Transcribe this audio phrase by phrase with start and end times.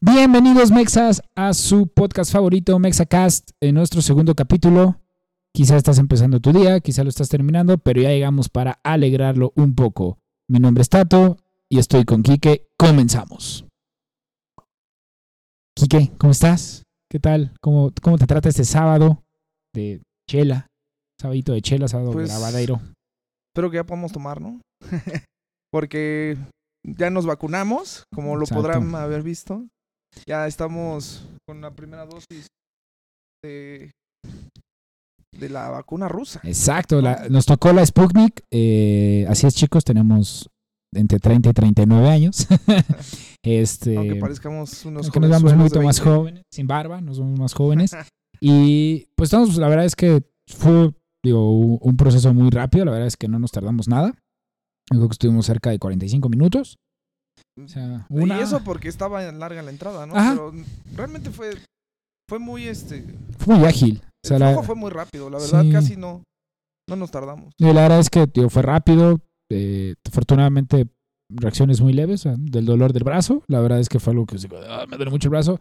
[0.00, 5.00] Bienvenidos Mexas a su podcast favorito Mexacast en nuestro segundo capítulo.
[5.52, 9.74] Quizá estás empezando tu día, quizá lo estás terminando, pero ya llegamos para alegrarlo un
[9.74, 10.18] poco.
[10.48, 11.38] Mi nombre es Tato
[11.68, 12.68] y estoy con Quique.
[12.78, 13.66] Comenzamos.
[15.74, 16.84] Quique, ¿cómo estás?
[17.10, 17.54] ¿Qué tal?
[17.60, 19.24] ¿Cómo, cómo te trata este sábado
[19.74, 20.66] de chela?
[21.20, 22.80] Sabadito de chela, sábado Pues, de lavadero.
[23.52, 24.60] Espero que ya podamos tomar, ¿no?
[25.72, 26.36] Porque
[26.84, 28.62] ya nos vacunamos, como lo Exacto.
[28.62, 29.66] podrán haber visto.
[30.26, 32.46] Ya estamos con la primera dosis
[33.44, 33.90] de,
[35.38, 36.40] de la vacuna rusa.
[36.44, 38.42] Exacto, la- nos tocó la Sputnik.
[38.52, 40.48] eh, así es, chicos, tenemos
[40.94, 42.46] entre 30 y 39 años.
[43.44, 46.16] este, Aunque parezcamos unos aunque nos vemos un poquito más 20.
[46.16, 47.92] jóvenes, sin barba, nos vemos más jóvenes.
[48.40, 50.92] y pues estamos, la verdad es que fue
[51.24, 54.14] digo, un proceso muy rápido, la verdad es que no nos tardamos nada.
[54.88, 56.78] Creo que estuvimos cerca de 45 minutos.
[57.64, 58.38] O sea, una...
[58.38, 60.14] Y eso porque estaba larga la entrada, ¿no?
[60.16, 60.32] Ajá.
[60.32, 60.52] Pero
[60.94, 61.50] realmente fue,
[62.28, 63.04] fue muy este.
[63.38, 64.02] fue muy ágil.
[64.24, 65.70] O sea, el la, fue muy rápido, la verdad, Sí.
[65.72, 66.22] casi no,
[66.88, 67.52] no nos tardamos.
[67.56, 69.18] y la verdad es que digo, fue rápido.
[69.50, 70.86] eh, afortunadamente,
[71.30, 73.42] reacciones muy leves del dolor del brazo.
[73.48, 74.36] La verdad es que fue algo que
[74.68, 75.60] ah, me duele mucho el brazo.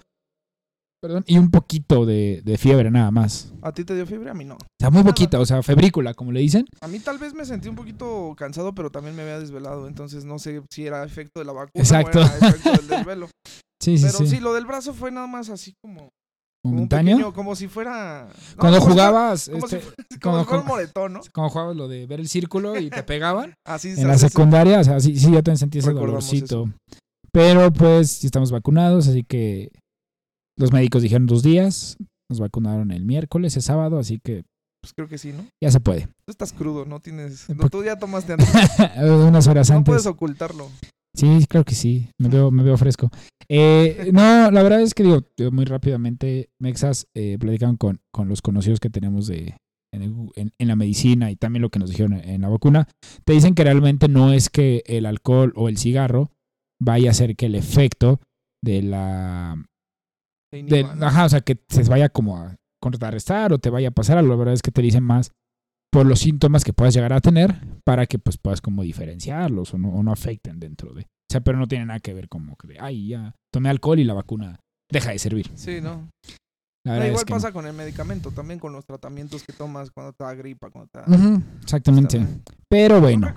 [1.00, 3.54] Perdón, y un poquito de, de fiebre nada más.
[3.62, 4.32] ¿A ti te dio fiebre?
[4.32, 4.56] A mí no.
[4.56, 6.66] O sea, muy poquita, o sea, febrícula, como le dicen.
[6.82, 10.26] A mí tal vez me sentí un poquito cansado, pero también me había desvelado, entonces
[10.26, 12.20] no sé si era efecto de la vacuna Exacto.
[12.20, 13.28] o era efecto del desvelo.
[13.80, 14.28] Sí, sí, pero sí.
[14.28, 14.40] sí.
[14.40, 16.10] lo del brazo fue nada más así como,
[16.66, 17.18] Momentáneo.
[17.18, 18.28] pequeño, como si fuera...
[18.28, 21.20] no, Cuando como jugabas, como, este, si, fuera, como como- si fuera un moretón, ¿no?
[21.32, 23.54] cuando jugabas lo de ver el círculo y te pegaban.
[23.68, 26.72] Así en la secundaria, o sea, sí, sí, yo también sentí ese dolorcito.
[27.32, 29.70] Pero pues, sí estamos vacunados, así que
[30.58, 31.98] los médicos dijeron dos días.
[32.30, 34.44] Nos vacunaron el miércoles, el sábado, así que
[34.82, 35.46] Pues creo que sí, ¿no?
[35.64, 36.08] ya se puede.
[36.26, 37.48] Tú estás crudo, no tienes...
[37.48, 38.50] Un No, tú ya tomaste antes.
[39.02, 39.92] Unas horas No antes.
[39.92, 40.70] puedes ocultarlo.
[41.16, 42.10] Sí, creo que sí.
[42.20, 43.10] Me veo, me veo fresco.
[43.50, 48.42] Eh, no, la verdad es que digo, muy rápidamente, Mexas eh, platicaron con, con los
[48.42, 49.56] conocidos que tenemos de,
[49.94, 52.88] en, en- en la medicina y también lo que nos dijeron en la vacuna.
[53.26, 56.30] Te dicen que realmente no es que el alcohol o el cigarro
[56.80, 58.20] vaya a hacer que el efecto
[58.62, 59.64] de la...
[61.02, 64.32] Ajá, o sea, que se vaya como a contrarrestar o te vaya a pasar algo.
[64.32, 65.32] La verdad es que te dicen más
[65.92, 69.78] por los síntomas que puedas llegar a tener para que pues puedas como diferenciarlos o
[69.78, 71.04] no, o no afecten dentro de.
[71.04, 74.00] O sea, pero no tiene nada que ver como que de, ay, ya tomé alcohol
[74.00, 74.60] y la vacuna
[74.92, 75.50] deja de servir.
[75.56, 76.10] Sí, ¿no?
[76.86, 77.36] La No, igual es que no.
[77.36, 80.90] pasa con el medicamento, también con los tratamientos que tomas cuando te da gripa, cuando
[80.90, 81.06] te da...
[81.62, 82.26] Exactamente.
[82.70, 83.28] Pero bueno,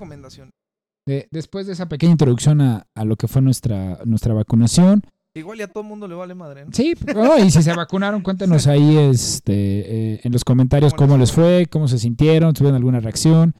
[1.09, 5.03] de- después de esa pequeña introducción a, a lo que fue nuestra, nuestra vacunación,
[5.35, 6.73] Igual ya a todo el mundo le vale madre, ¿no?
[6.73, 11.19] Sí, oh, y si se vacunaron, cuéntenos ahí este, eh, en los comentarios ¿Cómo cómo
[11.19, 13.55] les fue, cómo se sintieron, tuvieron alguna reacción.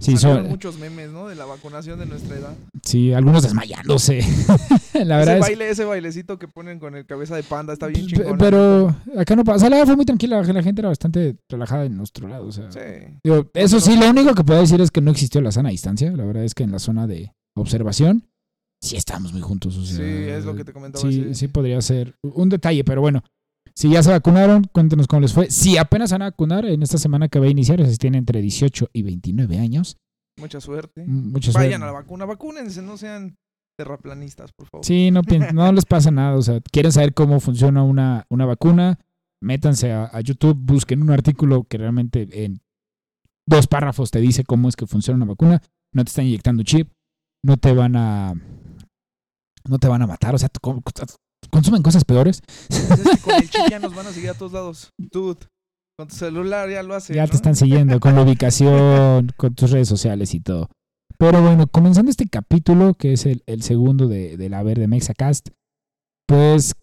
[0.00, 1.28] Sí, son, muchos memes, ¿no?
[1.28, 2.54] De la vacunación de nuestra edad.
[2.82, 4.20] sí, algunos desmayándose.
[4.94, 7.86] La verdad ese es baile, ese bailecito que ponen con el cabeza de panda está
[7.86, 8.36] bien chingón.
[8.38, 9.68] Pero acá no pasa.
[9.68, 10.42] La verdad fue muy tranquila.
[10.42, 12.46] La gente era bastante relajada en nuestro lado.
[12.46, 12.80] O sea, Sí.
[13.22, 16.10] digo, eso sí, lo único que puedo decir es que no existió la sana distancia.
[16.12, 18.24] La verdad es que en la zona de observación
[18.84, 19.76] sí estábamos muy juntos.
[19.76, 21.02] O sea, Sí, es lo que te comentaba.
[21.10, 23.22] Sí, sí podría ser un detalle, pero bueno.
[23.76, 25.50] Si ya se vacunaron, cuéntenos cómo les fue.
[25.50, 27.98] Si apenas van a vacunar en esta semana que va a iniciar, o sea, si
[27.98, 29.96] tienen entre 18 y 29 años,
[30.38, 31.04] Mucha suerte.
[31.04, 31.82] mm, mucha Vayan suerte.
[31.82, 33.34] a la vacuna, vacúnense, no sean
[33.76, 34.84] terraplanistas, por favor.
[34.86, 35.22] Sí, no,
[35.52, 36.36] no les pasa nada.
[36.36, 39.00] O sea, quieren saber cómo funciona una, una vacuna,
[39.42, 42.60] métanse a, a YouTube, busquen un artículo que realmente en
[43.48, 45.60] dos párrafos te dice cómo es que funciona una vacuna.
[45.92, 46.92] No te están inyectando chip,
[47.44, 48.34] no te van a
[49.68, 50.48] no te van a matar, o sea,
[51.50, 52.42] consumen cosas peores.
[52.68, 54.90] Pues es que con el chip ya nos van a seguir a todos lados.
[54.98, 55.40] Dude,
[55.96, 57.14] con tu celular ya lo hace.
[57.14, 57.28] ya ¿no?
[57.28, 60.68] te están siguiendo con la ubicación, con tus redes sociales y todo.
[61.16, 65.50] Pero bueno, comenzando este capítulo, que es el, el segundo de, de la Verde Mexacast,
[66.26, 66.74] pues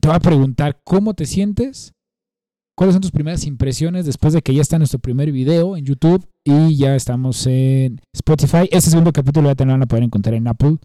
[0.00, 1.94] te voy a preguntar cómo te sientes,
[2.76, 6.26] cuáles son tus primeras impresiones después de que ya está nuestro primer video en YouTube
[6.44, 8.68] y ya estamos en Spotify.
[8.70, 10.78] Este segundo capítulo ya te lo van a poder encontrar en Apple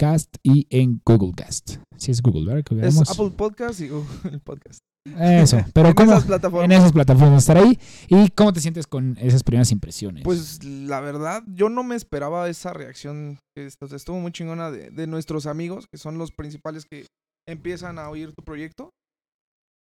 [0.00, 1.76] Cast y en Google Cast.
[1.96, 2.64] Si es Google, ¿verdad?
[2.64, 3.10] Que Es.
[3.10, 4.78] Apple Podcast y Google Podcast.
[5.18, 6.12] Eso, pero en ¿cómo?
[6.12, 6.64] esas plataformas.
[6.64, 7.78] en esas plataformas estar ahí.
[8.08, 10.24] ¿Y cómo te sientes con esas primeras impresiones?
[10.24, 13.38] Pues la verdad, yo no me esperaba esa reacción.
[13.56, 17.06] Esto, estuvo muy chingona de, de nuestros amigos, que son los principales que
[17.48, 18.90] empiezan a oír tu proyecto.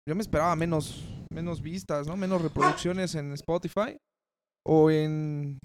[0.08, 2.16] Yo me esperaba menos, menos vistas, ¿no?
[2.16, 3.98] Menos reproducciones en Spotify
[4.66, 5.58] o en,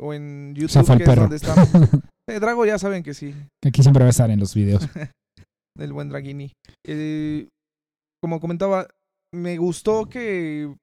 [0.00, 1.22] o en YouTube, que es perro.
[1.22, 1.68] donde estamos.
[2.28, 3.34] Eh, Drago ya saben que sí,
[3.64, 4.82] Aquí siempre va a estar en los videos.
[5.78, 6.52] el buen Dragini.
[6.86, 7.48] Eh,
[8.22, 8.88] como comentaba,
[9.32, 10.74] me gustó que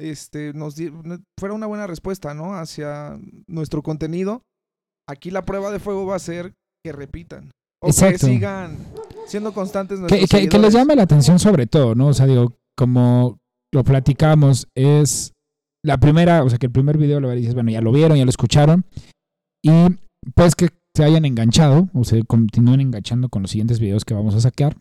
[0.00, 0.92] este nos di-
[1.38, 2.54] fuera una buena respuesta, ¿no?
[2.54, 4.42] Hacia nuestro contenido.
[5.08, 6.54] Aquí la prueba de fuego va a ser
[6.84, 7.50] que repitan.
[7.82, 8.26] O Exacto.
[8.26, 8.78] que sigan
[9.26, 12.08] siendo constantes que, que- que les llame la atención sobre todo, ¿no?
[12.08, 13.38] O sea, digo, como
[13.74, 15.32] lo platicamos, es
[15.84, 18.24] la primera, o sea, que el primer video lo dices, bueno, ya lo vieron, ya
[18.24, 18.84] lo escucharon,
[19.64, 19.70] y
[20.34, 24.34] pues que se hayan enganchado o se continúen enganchando con los siguientes videos que vamos
[24.34, 24.76] a sacar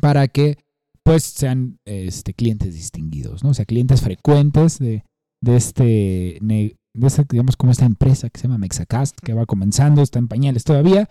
[0.00, 0.58] para que
[1.04, 3.50] pues sean este, clientes distinguidos, ¿no?
[3.50, 5.04] O sea, clientes frecuentes de,
[5.42, 10.02] de este, de esta, digamos, como esta empresa que se llama Mexacast, que va comenzando,
[10.02, 11.08] está en pañales todavía.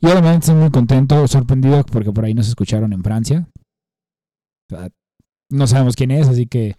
[0.00, 3.48] Y obviamente estoy muy contento, sorprendido, porque por ahí nos escucharon en Francia.
[5.50, 6.76] No sabemos quién es, así que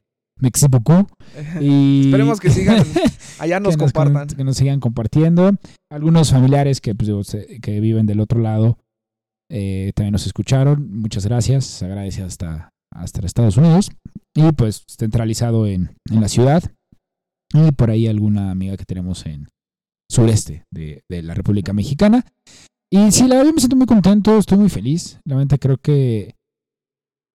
[0.70, 1.10] beaucoup.
[1.62, 2.06] Y...
[2.06, 2.84] Esperemos que sigan,
[3.40, 4.38] allá nos que nos, compartan.
[4.38, 5.52] que nos sigan compartiendo.
[5.90, 8.78] Algunos familiares que, pues, que viven del otro lado
[9.50, 10.90] eh, también nos escucharon.
[10.92, 11.66] Muchas gracias.
[11.66, 13.92] Se agradece hasta, hasta Estados Unidos.
[14.34, 16.64] Y pues centralizado en, en la ciudad.
[17.54, 19.50] Y por ahí alguna amiga que tenemos en
[20.10, 22.26] sureste de, de la República Mexicana.
[22.90, 25.20] Y sí, la verdad me siento muy contento, estoy muy feliz.
[25.26, 26.36] La verdad creo que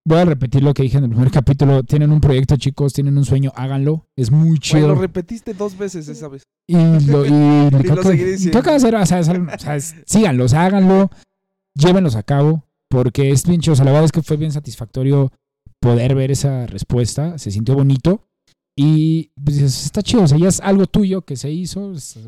[0.06, 1.82] voy a repetir lo que dije en el primer capítulo.
[1.82, 4.06] Tienen un proyecto, chicos, tienen un sueño, háganlo.
[4.16, 4.88] Es muy Güey, chido.
[4.88, 6.42] lo repetiste dos veces esa vez.
[6.68, 6.74] Y
[7.10, 8.52] lo, y creo, lo que, seguiré diciendo.
[8.52, 11.10] creo que va a ser, o sea, o sea, es- síganlo, o sea, háganlo,
[11.74, 13.72] llévenlos a cabo, porque es bien chido.
[13.72, 15.32] O sea, la verdad es que fue bien satisfactorio
[15.80, 18.22] poder ver esa respuesta, se sintió bonito
[18.78, 22.18] y pues, dices, está chido, o sea, ya es algo tuyo que se hizo, es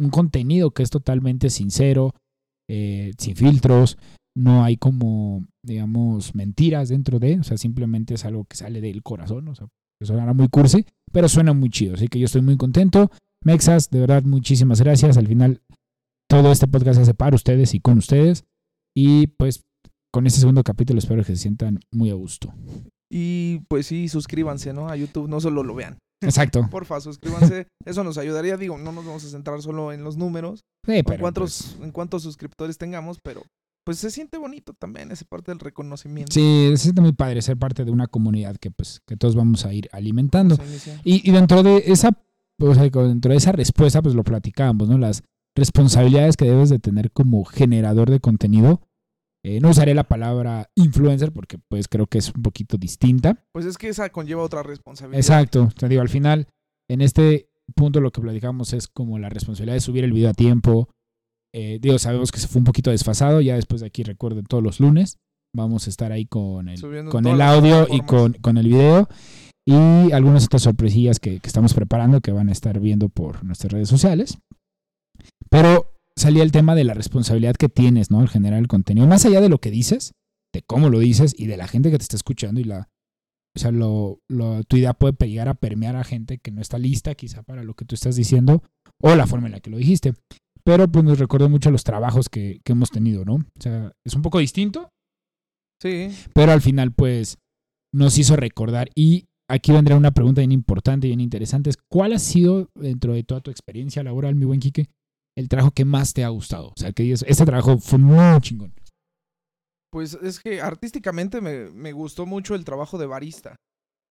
[0.00, 2.14] un contenido que es totalmente sincero,
[2.68, 3.96] eh, sin filtros,
[4.36, 9.02] no hay como, digamos, mentiras dentro de, o sea, simplemente es algo que sale del
[9.02, 9.66] corazón, o sea,
[10.00, 13.10] eso suena muy cursi, pero suena muy chido, así que yo estoy muy contento.
[13.44, 15.16] Mexas, de verdad, muchísimas gracias.
[15.16, 15.62] Al final,
[16.28, 18.44] todo este podcast se hace para ustedes y con ustedes.
[18.96, 19.64] Y pues,
[20.12, 22.54] con este segundo capítulo espero que se sientan muy a gusto.
[23.10, 24.88] Y pues sí, suscríbanse, ¿no?
[24.88, 25.98] A YouTube, no solo lo vean.
[26.22, 26.66] Exacto.
[26.70, 27.66] Porfa, suscríbanse.
[27.84, 28.56] Eso nos ayudaría.
[28.56, 31.92] Digo, no nos vamos a centrar solo en los números, Sí, en cuántos, pues, en
[31.92, 33.42] cuántos suscriptores tengamos, pero
[33.84, 36.32] pues se siente bonito también esa parte del reconocimiento.
[36.32, 39.64] sí, se siente muy padre ser parte de una comunidad que pues que todos vamos
[39.64, 40.56] a ir alimentando.
[41.04, 42.10] Y, y dentro de esa,
[42.58, 44.98] o sea, dentro de esa respuesta, pues lo platicábamos, ¿no?
[44.98, 45.22] Las
[45.54, 48.80] responsabilidades que debes de tener como generador de contenido.
[49.44, 53.44] Eh, no usaré la palabra influencer porque pues creo que es un poquito distinta.
[53.52, 55.18] Pues es que esa conlleva otra responsabilidad.
[55.18, 55.68] Exacto.
[55.76, 56.46] Te digo, al final,
[56.88, 60.34] en este punto lo que platicamos es como la responsabilidad de subir el video a
[60.34, 60.88] tiempo.
[61.54, 63.40] Eh, digo, sabemos que se fue un poquito desfasado.
[63.40, 65.18] Ya después de aquí, recuerden, todos los lunes
[65.54, 69.08] vamos a estar ahí con el, Subiendo con el audio y con, con el video.
[69.66, 73.72] Y algunas otras sorpresillas que, que estamos preparando que van a estar viendo por nuestras
[73.72, 74.38] redes sociales.
[75.50, 78.20] Pero salía el tema de la responsabilidad que tienes, ¿no?
[78.20, 79.06] Al generar el contenido.
[79.06, 80.12] Más allá de lo que dices,
[80.54, 82.88] de cómo lo dices y de la gente que te está escuchando y la.
[83.54, 86.78] O sea, lo, lo- tu idea puede llegar a permear a gente que no está
[86.78, 88.62] lista quizá para lo que tú estás diciendo
[89.02, 90.14] o la forma en la que lo dijiste.
[90.64, 93.34] Pero pues nos recordó mucho los trabajos que, que hemos tenido, ¿no?
[93.34, 94.88] O sea, es un poco distinto,
[95.82, 96.10] Sí.
[96.34, 97.38] pero al final pues
[97.92, 102.12] nos hizo recordar y aquí vendrá una pregunta bien importante y bien interesante es ¿cuál
[102.12, 104.88] ha sido dentro de toda tu experiencia laboral, mi buen Quique,
[105.36, 106.68] el trabajo que más te ha gustado?
[106.68, 108.72] O sea, que digas, este trabajo fue muy chingón.
[109.92, 113.56] Pues es que artísticamente me, me gustó mucho el trabajo de barista.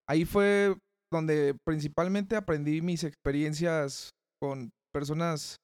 [0.08, 0.76] Ahí fue
[1.12, 4.12] donde principalmente aprendí mis experiencias
[4.42, 5.56] con personas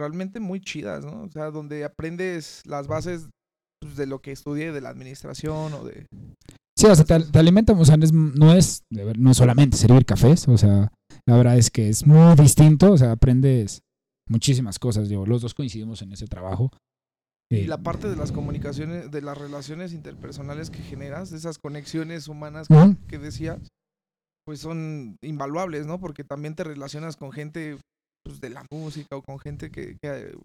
[0.00, 1.22] realmente muy chidas, ¿no?
[1.22, 3.28] O sea, donde aprendes las bases
[3.80, 6.06] pues, de lo que estudié, de la administración o de...
[6.76, 10.48] Sí, o sea, te, te alimenta, o sea, no es, no es, solamente servir cafés,
[10.48, 10.90] o sea,
[11.26, 13.82] la verdad es que es muy distinto, o sea, aprendes
[14.28, 16.70] muchísimas cosas, digo, los dos coincidimos en ese trabajo.
[17.52, 21.58] Y Eh, la parte de las comunicaciones, de las relaciones interpersonales que generas, de esas
[21.58, 22.96] conexiones humanas que, ujú.
[23.08, 23.58] que decías,
[24.46, 25.98] pues son invaluables, ¿no?
[26.00, 27.76] Porque también te relacionas con gente
[28.24, 29.96] pues, de la música o con gente que,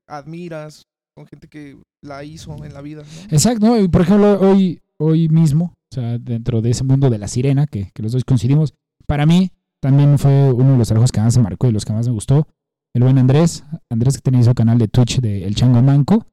[0.07, 0.83] admiras,
[1.15, 3.35] con gente que la hizo en la vida, ¿no?
[3.35, 7.27] Exacto, y por ejemplo, hoy, hoy mismo, o sea, dentro de ese mundo de la
[7.27, 8.73] sirena, que, que los dos coincidimos,
[9.07, 9.51] para mí
[9.81, 12.13] también fue uno de los trabajos que más me marcó y los que más me
[12.13, 12.47] gustó.
[12.95, 16.25] El buen Andrés, Andrés que tiene su canal de Twitch de El Chango Manco,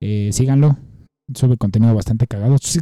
[0.00, 0.76] eh, síganlo,
[1.34, 2.56] sube contenido bastante cagado.
[2.58, 2.80] Sí,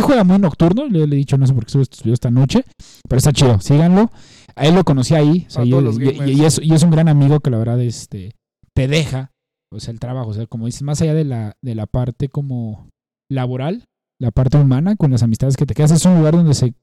[0.00, 2.64] juega muy nocturno, le, he dicho, no sé por qué sube estos esta noche,
[3.08, 4.10] pero está chido, síganlo.
[4.56, 7.50] A él lo conocí ahí, o sea, y, es, y es un gran amigo que
[7.50, 8.36] la verdad este,
[8.74, 9.32] te deja,
[9.72, 12.28] o sea, el trabajo, o sea, como dices, más allá de la, de la parte
[12.28, 12.88] como
[13.30, 13.84] laboral,
[14.20, 16.74] la parte humana, con las amistades que te quedas, es un lugar donde se,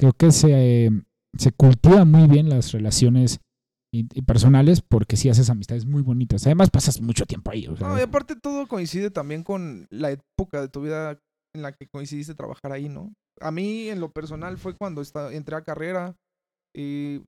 [0.00, 0.90] creo que se, eh,
[1.38, 3.40] se cultiva muy bien las relaciones
[3.92, 6.44] y, y personales porque sí haces amistades muy bonitas.
[6.46, 7.68] Además pasas mucho tiempo ahí.
[7.68, 11.20] o sea, No, y aparte todo coincide también con la época de tu vida
[11.54, 13.12] en la que coincidiste trabajar ahí, ¿no?
[13.40, 16.16] A mí, en lo personal, fue cuando entré a carrera
[16.76, 17.22] y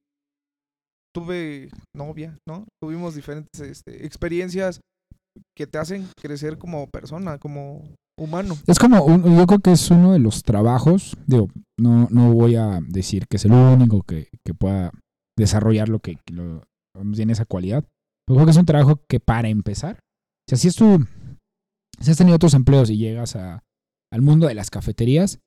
[1.15, 2.67] tuve novia, ¿no?
[2.83, 4.81] Tuvimos diferentes este, experiencias
[5.57, 7.83] que te hacen crecer como persona, como
[8.19, 8.57] humano.
[8.67, 11.49] Es como, un- yo creo que es uno de los trabajos, digo,
[11.79, 14.91] no, no voy a decir que es el único que, que pueda
[15.39, 16.19] desarrollar lo que,
[17.15, 17.85] tiene esa cualidad,
[18.27, 20.01] pero creo que es un trabajo que para empezar,
[20.51, 21.05] si es tu,
[22.01, 23.63] si has tenido otros empleos y llegas a,
[24.13, 25.39] al mundo de las cafeterías,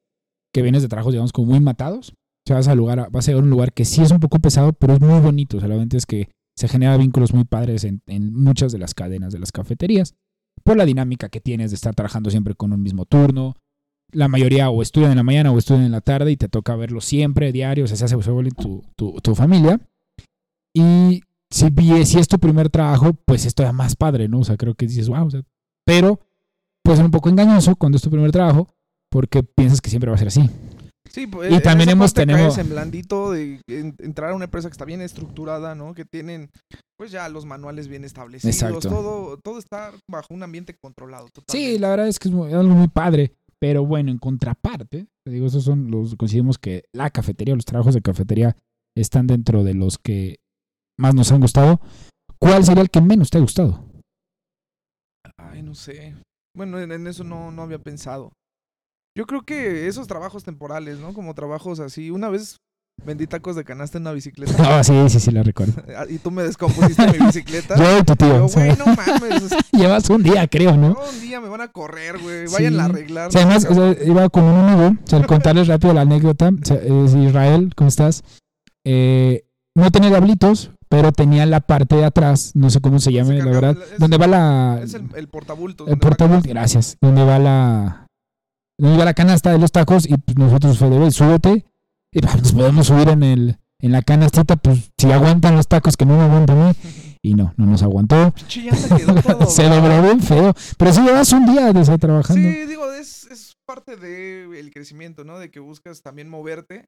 [0.54, 2.14] que vienes de trabajos, digamos, como muy matados,
[2.50, 4.40] sea, vas a, lugar, vas a llegar a un lugar que sí es un poco
[4.40, 8.34] pesado, pero es muy bonito, solamente es que se generan vínculos muy padres en, en
[8.34, 10.16] muchas de las cadenas de las cafeterías
[10.64, 13.56] por la dinámica que tienes de estar trabajando siempre con un mismo turno.
[14.12, 16.76] La mayoría o estudian en la mañana o estudian en la tarde y te toca
[16.76, 18.18] verlo siempre, diario, o sea, se hace
[18.58, 19.80] tu, tu, tu familia.
[20.74, 21.68] Y si,
[22.06, 24.40] si es tu primer trabajo, pues es todavía más padre, ¿no?
[24.40, 25.44] O sea, creo que dices, wow, o sea,
[25.86, 26.20] pero
[26.84, 28.68] puede ser un poco engañoso cuando es tu primer trabajo
[29.12, 30.50] porque piensas que siempre va a ser así.
[31.10, 34.74] Sí, pues, Y también hemos tenido- en blandito de en- entrar a una empresa que
[34.74, 35.94] está bien estructurada, ¿no?
[35.94, 36.50] Que tienen,
[36.98, 38.56] pues ya los manuales bien establecidos.
[38.56, 38.88] Exacto.
[38.90, 41.28] Todo, todo está bajo un ambiente controlado.
[41.48, 43.34] Sí, la verdad es que es algo muy padre.
[43.62, 47.94] Pero bueno, en contraparte, te digo, esos son los, consideramos que la cafetería, los trabajos
[47.94, 48.56] de cafetería
[48.96, 50.38] están dentro de los que
[50.98, 51.82] más nos han gustado.
[52.40, 53.84] ¿Cuál sería el que menos te ha gustado?
[55.38, 56.16] Ay, no sé.
[56.56, 58.32] Bueno, en, en eso no, no había pensado.
[59.20, 61.14] Yo creo que esos trabajos temporales, ¿no?
[61.14, 62.10] Como trabajos así.
[62.10, 62.56] Una vez
[63.06, 64.54] vendí tacos de canasta en una bicicleta.
[64.60, 65.74] Ah, sí, sí, sí, la recuerdo.
[66.10, 67.76] y tú me descompusiste mi bicicleta.
[67.78, 68.30] Yo y tu tío.
[68.30, 69.44] Yo, güey, no mames.
[69.74, 70.92] llevas un día, creo, ¿no?
[70.92, 72.46] no, un día me van a correr, güey.
[72.48, 72.80] Vayan Sí.
[72.80, 73.28] a arreglar.
[73.28, 76.50] O sea, además, o sea, iba con un amigo, o sea, contarles rápido la anécdota.
[76.50, 78.24] O sea, es Israel, ¿cómo estás?
[78.86, 79.44] Eh,
[79.76, 83.52] no tenía diablitos, pero tenía la parte de atrás, no sé cómo se llame, la
[83.52, 84.80] verdad, es- donde va la...
[84.82, 85.90] es el, el portabultos.
[85.90, 86.48] El canasta.
[86.48, 86.98] gracias.
[87.02, 88.06] Donde va la.
[88.80, 91.66] Donde va la canasta de los tacos y pues, nosotros fue de, "Güey, súbete.
[92.14, 95.96] Y pues, nos podemos subir en el en la canastita, pues si aguantan los tacos
[95.96, 96.74] que no me aguantan a mí.
[97.22, 98.32] Y no, no nos aguantó.
[98.34, 100.54] Pinche llanta quedó todo Se dobló bien feo.
[100.78, 102.42] Pero si llevas un día de estar trabajando.
[102.42, 105.38] Sí, digo, es, es parte del crecimiento, ¿no?
[105.38, 106.86] De que buscas también moverte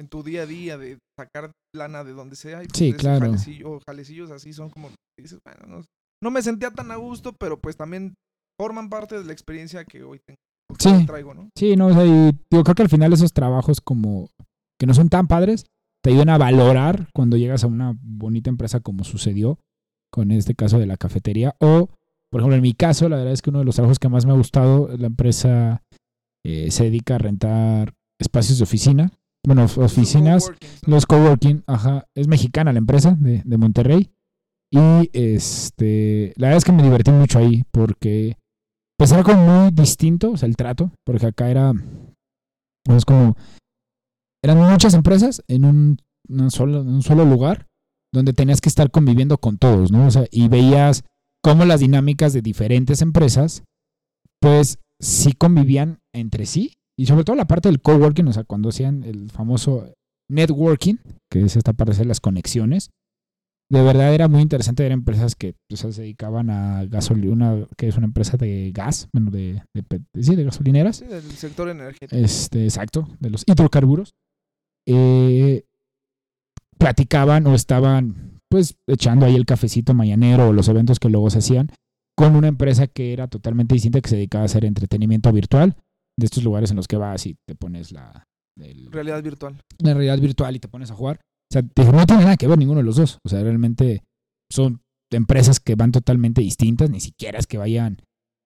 [0.00, 2.64] en tu día a día, de sacar lana de donde sea.
[2.64, 3.26] Y pues Sí, claro.
[3.32, 5.84] jalecillo- jalecillos así son como, dices, bueno, no,
[6.20, 8.14] no me sentía tan a gusto, pero pues también
[8.60, 10.38] forman parte de la experiencia que hoy tengo.
[10.78, 10.88] Sí.
[10.88, 11.50] hoy traigo, ¿no?
[11.54, 14.28] Sí, no, o sea, y digo, creo que al final esos trabajos como
[14.78, 15.66] que no son tan padres,
[16.02, 19.58] te ayudan a valorar cuando llegas a una bonita empresa como sucedió
[20.10, 21.54] con este caso de la cafetería.
[21.60, 21.90] O,
[22.30, 24.26] por ejemplo, en mi caso, la verdad es que uno de los trabajos que más
[24.26, 25.82] me ha gustado, la empresa
[26.44, 29.12] eh, se dedica a rentar espacios de oficina.
[29.46, 30.52] Bueno, oficinas,
[30.86, 34.10] los coworking, ajá, es mexicana la empresa de, de Monterrey.
[34.70, 38.36] Y este, la verdad es que me divertí mucho ahí porque
[39.00, 41.72] pues era como muy distinto, o sea, el trato, porque acá era,
[42.84, 43.34] es como,
[44.44, 45.96] eran muchas empresas en un,
[46.28, 47.66] en un solo lugar
[48.12, 50.06] donde tenías que estar conviviendo con todos, ¿no?
[50.06, 51.02] O sea, y veías
[51.42, 53.62] cómo las dinámicas de diferentes empresas,
[54.38, 58.68] pues sí convivían entre sí, y sobre todo la parte del coworking, o sea, cuando
[58.68, 59.94] hacían el famoso
[60.28, 60.96] networking,
[61.32, 62.90] que es esta parte de las conexiones,
[63.70, 67.88] de verdad era muy interesante ver empresas que o sea, se dedicaban a gasolina, que
[67.88, 71.68] es una empresa de gas, bueno, de, de, pe- sí, de gasolineras, Sí, del sector
[71.68, 72.16] energético.
[72.16, 74.12] este, exacto, de los hidrocarburos,
[74.88, 75.64] eh,
[76.78, 81.38] platicaban o estaban pues echando ahí el cafecito mañanero o los eventos que luego se
[81.38, 81.70] hacían
[82.16, 85.76] con una empresa que era totalmente distinta que se dedicaba a hacer entretenimiento virtual
[86.18, 88.24] de estos lugares en los que vas y te pones la,
[88.58, 89.60] el- Realidad virtual.
[89.78, 91.20] la realidad virtual y te pones a jugar.
[91.50, 93.18] O sea, no tiene nada que ver ninguno de los dos.
[93.24, 94.04] O sea, realmente
[94.50, 98.02] son empresas que van totalmente distintas, ni siquiera es que vayan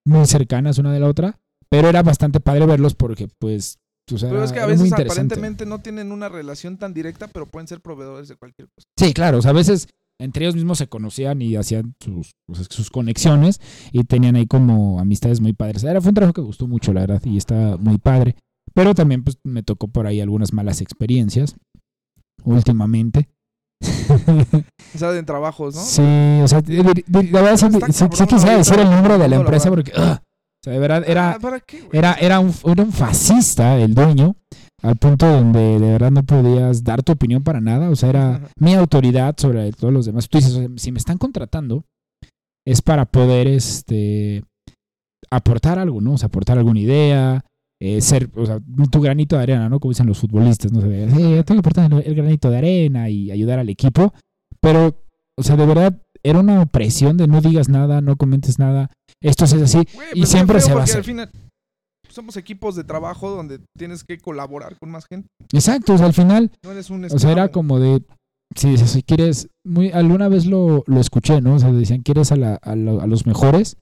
[0.06, 3.78] muy cercanas una de la otra, pero era bastante padre verlos porque, pues,
[4.12, 7.46] o sea, Pero es que a veces aparentemente no tienen una relación tan directa, pero
[7.46, 8.86] pueden ser proveedores de cualquier cosa.
[8.98, 9.88] Sí, claro, o sea, a veces
[10.20, 12.32] entre ellos mismos se conocían y hacían sus,
[12.70, 13.60] sus conexiones
[13.92, 15.84] y tenían ahí como amistades muy padres.
[15.84, 18.36] Era, fue un trabajo que gustó mucho, la verdad, y está muy padre.
[18.74, 21.56] Pero también pues me tocó por ahí algunas malas experiencias
[22.44, 23.28] últimamente.
[23.82, 25.80] O sea, en trabajos, ¿no?
[25.80, 26.02] Sí,
[26.42, 29.68] o sea, de, de- de- la verdad sí, quisiera decir el nombre de la empresa
[29.70, 31.90] porque, o sea, de verdad era, Ah, ¿Para qué, güey?
[31.92, 34.36] era, era, un, era un fascista el dueño,
[34.82, 37.90] al punto donde de verdad no podías dar tu opinión para nada.
[37.90, 38.48] O sea, era Ajá.
[38.58, 40.28] mi autoridad sobre todos los demás.
[40.28, 41.84] Tú dices, o sea, si me están contratando,
[42.66, 44.42] es para poder este
[45.30, 46.12] aportar algo, ¿no?
[46.14, 47.44] O sea, aportar alguna idea,
[47.84, 48.58] eh, ser, o sea,
[48.90, 49.78] tu granito de arena, ¿no?
[49.80, 50.80] Como dicen los futbolistas, ¿no?
[50.80, 54.12] sé, "Sí, yo tengo que aportar el- granito de arena y ayudar al equipo.
[54.60, 55.02] Pero,
[55.36, 58.90] o sea, de verdad, era una presión de no digas nada, no comentes nada.
[59.22, 59.78] Esto es así.
[60.14, 60.98] Y siempre se va a hacer.
[60.98, 61.30] al final
[62.08, 65.26] somos equipos de trabajo donde tienes que colaborar con más gente.
[65.52, 68.02] Exacto, o sea, al final No eres un O sea, era como de,
[68.54, 71.54] si si quieres, muy, alguna vez lo, lo escuché, ¿no?
[71.54, 73.76] O sea, decían, quieres a, la- a, lo- a los mejores,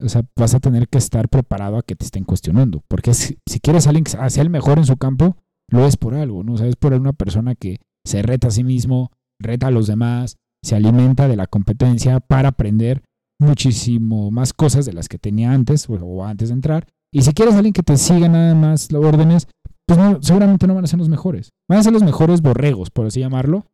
[0.00, 2.82] o sea, vas a tener que estar preparado a que te estén cuestionando.
[2.88, 5.36] Porque si, si quieres alguien que sea el mejor en su campo,
[5.70, 6.54] lo es por algo, ¿no?
[6.54, 9.86] O sea, es por una persona que se reta a sí mismo, reta a los
[9.86, 13.02] demás, se alimenta de la competencia para aprender
[13.40, 16.86] muchísimo más cosas de las que tenía antes o, antes de entrar.
[17.12, 19.48] Y si quieres alguien que te siga nada más las órdenes,
[19.86, 21.50] pues seguramente no van a ser los mejores.
[21.68, 23.66] Van a ser los mejores borregos, por así llamarlo,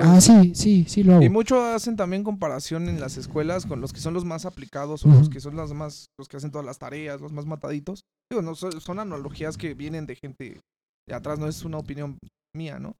[0.00, 1.22] ah, sí, sí, sí lo hago.
[1.22, 5.04] Y mucho hacen también comparación en las escuelas con los que son los más aplicados
[5.04, 8.04] o los que son los más, los que hacen todas las tareas, los más mataditos.
[8.30, 10.60] Digo, no, son, analogías que vienen de gente
[11.08, 12.18] de atrás, no es una opinión
[12.56, 12.96] mía, ¿no?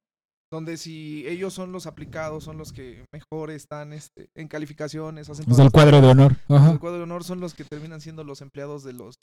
[0.51, 5.45] Donde si ellos son los aplicados, son los que mejor están este, en calificaciones, hacen
[5.59, 6.37] el cuadro de honor.
[6.47, 6.71] Ajá.
[6.71, 9.15] El cuadro de honor son los que terminan siendo los empleados de los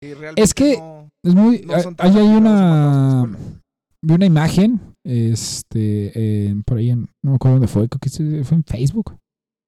[0.00, 0.72] que realmente es que
[1.24, 1.66] es muy,
[1.98, 3.28] hay una
[4.02, 8.56] vi una imagen, este, por ahí, en, no me acuerdo dónde fue, creo que fue
[8.56, 9.16] en Facebook,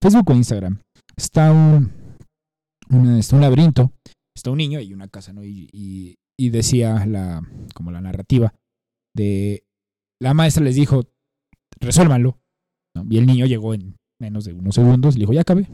[0.03, 0.81] Facebook o Instagram.
[1.17, 1.93] Está un,
[3.19, 3.93] está un laberinto,
[4.35, 5.45] está un niño y una casa, ¿no?
[5.45, 7.41] Y, y, decía la,
[7.73, 8.53] como la narrativa
[9.15, 9.62] de,
[10.21, 11.05] la maestra les dijo,
[11.81, 12.39] resuélvanlo.
[13.09, 15.69] Y el niño llegó en menos de unos segundos y le dijo, ya acabé.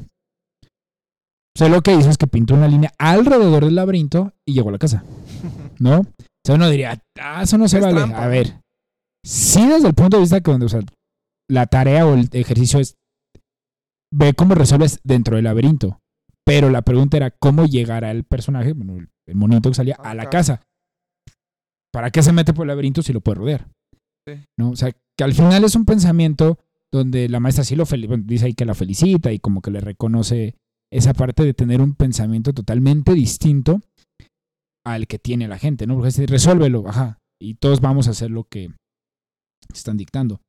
[1.61, 4.73] O lo que hizo es que pintó una línea alrededor del laberinto y llegó a
[4.73, 5.05] la casa,
[5.79, 6.03] ¿no?
[6.49, 8.01] sea, uno diría, ah, eso no se vale.
[8.15, 8.61] A ver,
[9.25, 10.81] sí desde el punto de vista que o sea,
[11.49, 12.97] la tarea o el ejercicio es
[14.13, 16.01] ve cómo resuelves dentro del laberinto.
[16.45, 20.31] Pero la pregunta era cómo llegará el personaje, bueno, el monito que salía, a la
[20.31, 20.63] casa.
[21.93, 23.69] ¿Para qué se mete por el laberinto si lo puede rodear?
[24.59, 24.71] ¿No?
[24.71, 26.59] O sea, que al final es un pensamiento
[26.91, 27.85] donde la maestra sí lo
[28.25, 30.55] dice ahí que la felicita y como que le reconoce
[30.91, 33.83] esa parte de tener un pensamiento totalmente distinto
[34.93, 35.95] al que tiene la gente, ¿no?
[35.95, 38.71] Porque es resuélvelo, ajá, y todos vamos a hacer lo que
[39.73, 40.41] están dictando.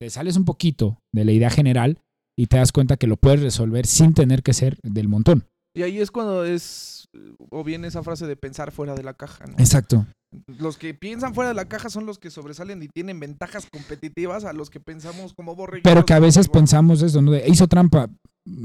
[0.00, 1.98] Te sales un poquito de la idea general
[2.38, 5.46] y te das cuenta que lo puedes resolver sin tener que ser del montón.
[5.76, 7.08] Y ahí es cuando es,
[7.50, 9.54] o viene esa frase de pensar fuera de la caja, ¿no?
[9.58, 10.06] Exacto.
[10.46, 14.44] Los que piensan fuera de la caja son los que sobresalen y tienen ventajas competitivas
[14.44, 15.84] a los que pensamos como borregos.
[15.84, 17.30] Pero que a veces pensamos eso, ¿no?
[17.32, 18.10] De, hizo trampa.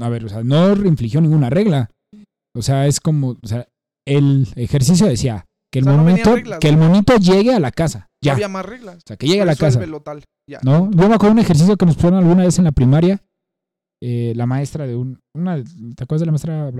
[0.00, 1.90] A ver, o sea, no infligió ninguna regla.
[2.56, 3.68] O sea, es como, o sea,
[4.16, 8.08] el ejercicio decía que el, monito, que el monito llegue a la casa.
[8.22, 8.32] Ya.
[8.32, 8.96] No había más reglas.
[8.96, 9.80] O sea, que llegue a la casa.
[10.62, 10.90] ¿No?
[10.90, 13.22] Yo me acuerdo un ejercicio que nos pusieron alguna vez en la primaria.
[14.02, 15.20] Eh, la maestra de un.
[15.36, 16.72] Una, ¿Te acuerdas de la maestra?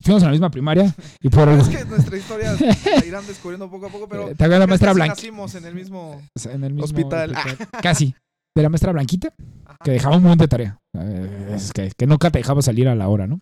[0.00, 3.86] Fuimos a la misma primaria y por Es que nuestra historia la irán descubriendo poco
[3.86, 4.26] a poco, pero.
[4.26, 5.14] ¿Te acuerdas de la maestra Blanca?
[5.14, 7.34] Nacimos en el mismo, en el mismo hospital.
[7.82, 8.14] Casi.
[8.56, 9.32] De la maestra Blanquita,
[9.84, 10.78] que dejaba un montón de tarea.
[10.98, 13.40] Eh, es que, que nunca te dejaba salir a la hora, ¿no?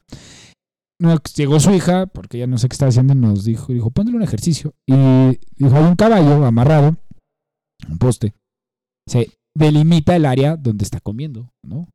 [1.00, 3.90] No, llegó su hija, porque ella no sé qué estaba haciendo, y nos dijo, dijo,
[3.90, 4.74] ponle un ejercicio.
[4.86, 4.94] Y
[5.56, 6.96] dijo, hay un caballo amarrado,
[7.88, 8.34] un poste.
[9.08, 11.88] Se delimita el área donde está comiendo, ¿no?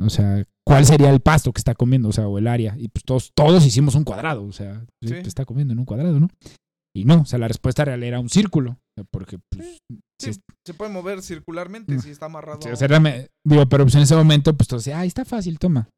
[0.00, 2.08] O sea, ¿cuál sería el pasto que está comiendo?
[2.08, 2.74] O sea, o el área.
[2.78, 6.28] Y pues todos, todos hicimos un cuadrado, o sea, está comiendo en un cuadrado, ¿no?
[6.96, 8.78] Y no, o sea, la respuesta real era un círculo.
[9.10, 9.78] Porque, pues,
[10.18, 12.58] se puede mover circularmente si está amarrado.
[12.58, 12.88] o sea,
[13.44, 15.88] digo, pero pues en ese momento, pues todos decían, ah, está fácil, toma.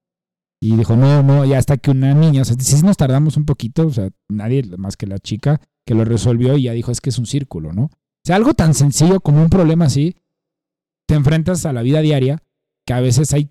[0.65, 3.45] Y dijo, no, no, ya hasta que una niña, o sea, si nos tardamos un
[3.45, 7.01] poquito, o sea, nadie más que la chica que lo resolvió y ya dijo, es
[7.01, 7.87] que es un círculo, ¿no?
[7.87, 10.15] O sea, algo tan sencillo como un problema así,
[11.09, 12.45] te enfrentas a la vida diaria,
[12.87, 13.51] que a veces hay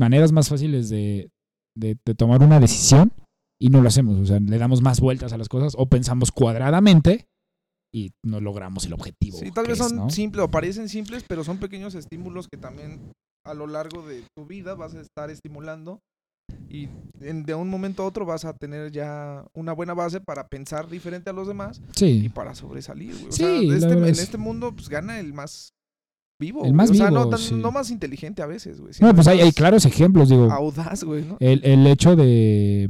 [0.00, 1.30] maneras más fáciles de,
[1.76, 3.12] de, tomar una decisión
[3.60, 6.32] y no lo hacemos, o sea, le damos más vueltas a las cosas o pensamos
[6.32, 7.28] cuadradamente
[7.94, 9.38] y no logramos el objetivo.
[9.38, 13.12] Sí, tal vez son simples o parecen simples, pero son pequeños estímulos que también
[13.46, 16.00] a lo largo de tu vida vas a estar estimulando
[16.72, 16.88] y
[17.20, 21.28] de un momento a otro vas a tener ya una buena base para pensar diferente
[21.28, 23.14] a los demás y para sobresalir.
[23.28, 25.74] Este, en este mundo pues gana el más
[26.40, 26.64] vivo.
[26.64, 28.94] El más o sea, no, más inteligente a veces, güey.
[29.00, 30.50] No, pues hay, claros ejemplos, digo.
[30.50, 31.36] Audaz, güey, ¿no?
[31.40, 32.88] El, hecho de...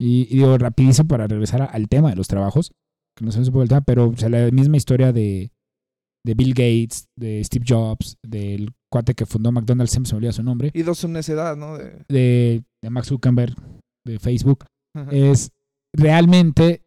[0.00, 2.72] Y, digo, rapidísimo para regresar al tema de los trabajos,
[3.14, 5.50] que no sé si el tema, pero la misma historia de,
[6.24, 10.32] de Bill Gates, de Steve Jobs, del cuate que fundó McDonald's, siempre se me olvida
[10.32, 10.70] su nombre.
[10.72, 11.76] Y dos su necedad, ¿no?
[11.76, 12.04] De...
[12.08, 12.62] de...
[12.88, 13.54] Max Zuckerberg,
[14.04, 14.64] de Facebook.
[15.10, 15.52] Es
[15.92, 16.84] realmente.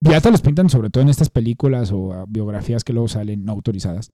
[0.00, 3.44] Ya te los pintan, sobre todo en estas películas o ah, biografías que luego salen
[3.44, 4.10] no autorizadas.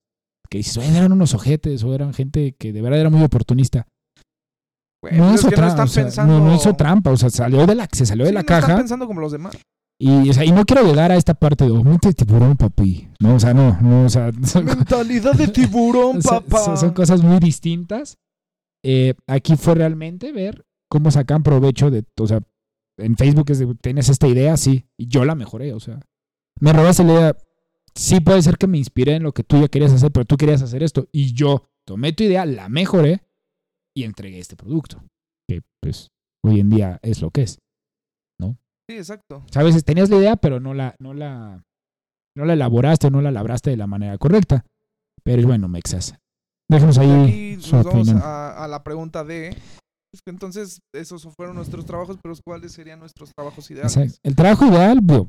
[0.48, 3.86] Que dices, eran unos ojetes o eran gente que de verdad era muy oportunista.
[5.02, 5.84] no, hizo trampa,
[6.26, 8.60] no, hizo trampa, o sea, salió de la, se salió de la caja.
[8.60, 9.56] Están pensando como los demás.
[9.98, 12.56] Y, o sea, y no quiero llegar a esta parte de oh, mente de tiburón,
[12.56, 13.08] papi.
[13.20, 14.30] No, o sea, no, no, o sea.
[14.64, 16.76] Mentalidad de tiburón, papá.
[16.76, 18.18] Son, cosas muy distintas.
[18.84, 22.04] Eh, aquí fue realmente ver cómo sacan provecho de.
[22.20, 22.40] O sea,
[22.98, 24.86] en Facebook es tienes esta idea, sí.
[24.96, 26.00] Y yo la mejoré, o sea.
[26.60, 27.36] Me robaste la idea.
[27.96, 30.36] Sí, puede ser que me inspiré en lo que tú ya querías hacer, pero tú
[30.36, 31.08] querías hacer esto.
[31.12, 33.22] Y yo tomé tu idea, la mejoré
[33.96, 35.02] y entregué este producto.
[35.48, 36.10] Que, pues,
[36.44, 37.58] hoy en día es lo que es.
[38.88, 39.44] Sí, exacto.
[39.54, 41.64] Veces tenías la idea, pero no la, no la,
[42.36, 44.66] no la elaboraste o no la labraste de la manera correcta.
[45.22, 46.14] Pero bueno, Mexas.
[46.70, 49.56] Déjenos ahí su nos vamos a, a la pregunta de.
[50.26, 53.96] entonces, esos fueron nuestros trabajos, pero ¿cuáles serían nuestros trabajos ideales?
[53.96, 54.18] Exacto.
[54.22, 55.28] El trabajo ideal, digo,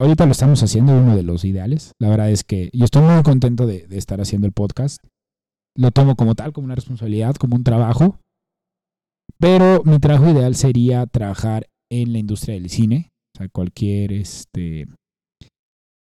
[0.00, 1.92] ahorita lo estamos haciendo, uno de los ideales.
[2.00, 4.98] La verdad es que yo estoy muy contento de, de estar haciendo el podcast.
[5.76, 8.18] Lo tomo como tal, como una responsabilidad, como un trabajo.
[9.38, 13.10] Pero mi trabajo ideal sería trabajar en la industria del cine.
[13.34, 14.88] O sea, cualquier, este,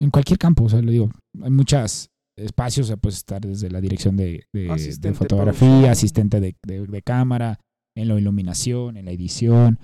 [0.00, 1.10] en cualquier campo, o sea, lo digo,
[1.42, 5.14] hay muchos espacios, o sea, puedes estar desde la dirección de, de- de Asistente de
[5.14, 7.58] fotografía, asistente de, de- cámara,
[7.96, 9.78] en la iluminación, en la edición,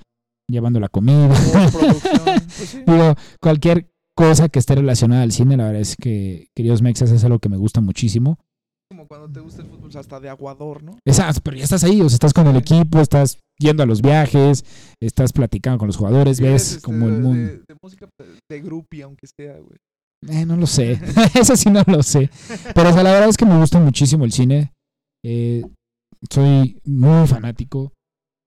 [0.50, 1.28] llevando la comida.
[2.54, 2.82] Pues sí.
[2.86, 7.24] Digo, cualquier cosa que esté relacionada al cine, la verdad es que, queridos mexas, es
[7.24, 8.38] algo que me gusta muchísimo.
[8.90, 10.98] Como cuando te gusta el fútbol, hasta de aguador, ¿no?
[11.06, 14.02] Exacto, pero ya estás ahí, o sea, estás con el equipo, estás yendo a los
[14.02, 14.64] viajes,
[15.00, 17.52] estás platicando con los jugadores, Sí, ves este, como el mundo.
[17.66, 19.78] De, música de, de groupie, aunque sea, güey.
[20.28, 21.00] Eh, no lo sé,
[21.34, 22.30] eso sí no lo sé.
[22.74, 24.72] Pero o sea, la verdad es que me gusta muchísimo el cine.
[25.24, 25.64] Eh,
[26.30, 27.92] soy muy fanático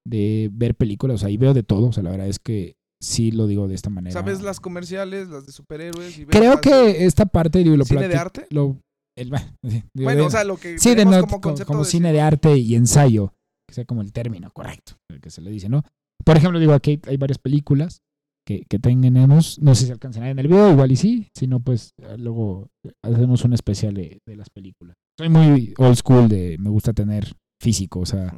[0.08, 2.76] de ver películas, o sea, y veo de todo, o sea, la verdad es que
[3.04, 4.14] sí lo digo de esta manera.
[4.14, 6.18] ¿Sabes las comerciales, las de superhéroes?
[6.18, 8.48] Y Creo que esta parte, digo, lo ¿Cine de arte?
[8.52, 8.78] Lo,
[9.18, 11.42] el- bueno, sí, digo, Bueno, de- o sea, lo que Sí, de no- como como,
[11.42, 13.34] concepto como de cine de arte y ensayo,
[13.68, 15.84] que sea como el término correcto, el que se le dice, ¿no?
[16.24, 18.02] Por ejemplo, digo, aquí hay varias películas
[18.46, 21.28] que, que tenemos, no sé si alcanzan a ver en el video, igual y sí,
[21.34, 22.68] si no, pues eh, luego
[23.04, 24.96] hacemos un especial de, de las películas.
[25.18, 28.34] Soy muy old school de, me gusta tener físico, o sea,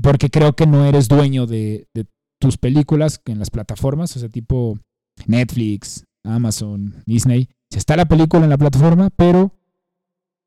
[0.00, 2.06] porque creo que no eres dueño de, de
[2.40, 4.78] tus películas en las plataformas, o sea, tipo
[5.26, 7.48] Netflix, Amazon, Disney.
[7.72, 9.52] Si está la película en la plataforma, pero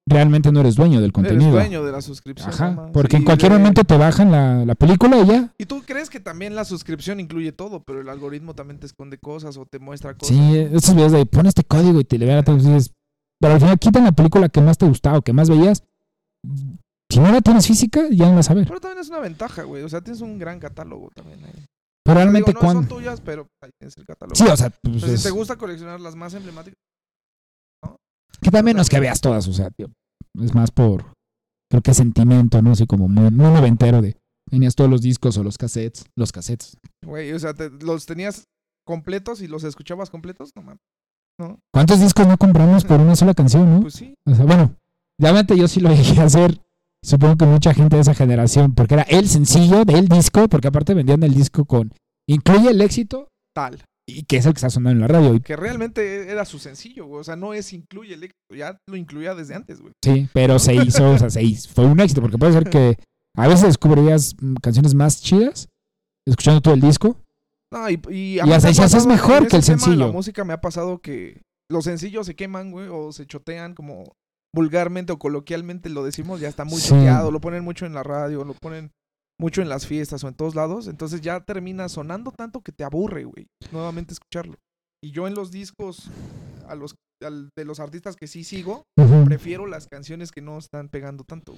[0.05, 1.51] realmente no eres dueño del Eres contenido.
[1.51, 2.49] dueño de la suscripción.
[2.49, 5.53] Ajá, porque en cualquier de- momento te bajan la, la película y ya.
[5.57, 9.17] Y tú crees que también la suscripción incluye todo, pero el algoritmo también te esconde
[9.17, 10.35] cosas o te muestra cosas.
[10.35, 10.77] Sí, ¿no?
[10.77, 12.63] esos videos de pon este código y te libera a todos
[13.39, 15.83] pero al final quitan la película que más te gustaba o que más veías.
[17.11, 18.67] Si no la tienes física, ya no la vas a ver.
[18.67, 19.83] Pero también es una ventaja, güey.
[19.83, 21.51] O sea, tienes un gran catálogo también ahí.
[22.05, 22.81] Pero Digo, realmente no cuando...
[22.81, 24.35] son tuyas, pero ahí tienes el catálogo.
[24.35, 26.77] Sí, o sea, pues, si te gusta coleccionar las más emblemáticas,
[28.43, 29.87] que también no es que veas todas, o sea, tío,
[30.41, 31.05] es más por,
[31.69, 32.71] creo que sentimiento, ¿no?
[32.71, 34.15] Así como muy, muy noventero de,
[34.49, 36.77] tenías todos los discos o los cassettes, los cassettes.
[37.05, 38.43] güey, o sea, te- los tenías
[38.85, 40.79] completos y los escuchabas completos, no mames.
[41.73, 43.81] ¿Cuántos discos no compramos por una sola canción, no?
[43.81, 44.13] Pues sí.
[44.27, 44.75] O sea, bueno,
[45.19, 46.61] realmente yo sí lo llegué a hacer.
[47.03, 50.93] Supongo que mucha gente de esa generación, porque era el sencillo del disco, porque aparte
[50.93, 51.91] vendían el disco con
[52.29, 53.83] incluye el éxito Tal.
[54.05, 55.33] Y que es el que está sonando en la radio.
[55.35, 57.21] Y, Que realmente era su sencillo, güey.
[57.21, 58.55] O sea, no es incluye el éxito.
[58.55, 59.93] Ya lo incluía desde antes, güey.
[60.03, 62.97] sí, pero se hizo, o sea, se hizo, fue un éxito, porque puede ser que
[63.35, 65.67] a veces descubrías mm, canciones más chidas
[66.27, 67.17] escuchando todo el disco.
[67.71, 70.07] No, y, y, Y a hasta decías, es mejor que el sencillo.
[70.07, 74.03] La música me ha pasado que los sencillos se queman, güey, o se chotean como
[74.53, 76.89] vulgarmente o coloquialmente lo decimos, ya está muy Sí.
[76.89, 78.91] choteado, lo ponen mucho en la radio, lo ponen
[79.43, 82.85] mucho en las fiestas o en todos lados, entonces ya termina sonando tanto que te
[82.85, 84.55] aburre, güey, nuevamente escucharlo.
[85.03, 86.09] Y yo en los discos
[86.67, 88.83] a los al- de los artistas que sí sigo,
[89.25, 91.55] prefiero las canciones que no están pegando tanto.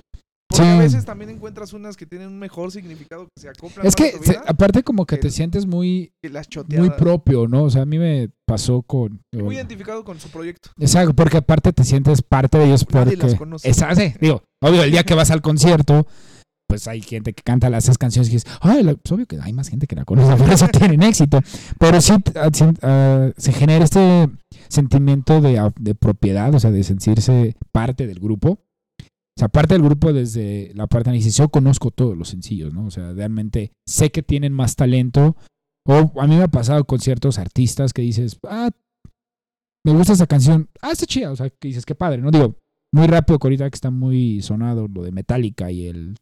[0.48, 0.69] Porque Sí.
[0.69, 4.12] a veces también encuentras unas que tienen un mejor significado que se acoplan Es que
[4.13, 7.63] tu se- vida aparte como que te sientes muy, las muy propio, ¿no?
[7.63, 9.21] O sea, a mí me pasó con...
[9.34, 10.69] Muy identificado con su proyecto.
[10.80, 13.17] Exacto, porque aparte te sientes parte de ellos porque...
[13.17, 13.67] las conoce.
[13.67, 16.06] Exacto, sí, digo, obvio, el día que vas al concierto,
[16.75, 19.88] pues hay gente que canta esas canciones y la- pues obvio que hay más gente
[19.88, 21.39] que la conoce, por eso tienen éxito.
[21.79, 22.49] Pero sí ah,
[22.81, 24.29] ah, se genera este
[24.67, 28.59] sentimiento de, ah, de propiedad, o sea, de sentirse parte del grupo.
[29.38, 32.85] O sea, parte del grupo desde la parte de yo conozco todos los sencillos, ¿no?
[32.85, 35.35] O sea, realmente sé que tienen más talento.
[35.88, 38.69] O a mí me ha pasado con ciertos artistas que dices, ah,
[39.85, 42.31] me gusta esa canción, ah, está chida, o sea, que dices, qué padre, ¿no?
[42.31, 42.55] Digo,
[42.93, 46.15] muy rápido, que ahorita que está muy sonado lo de Metallica y el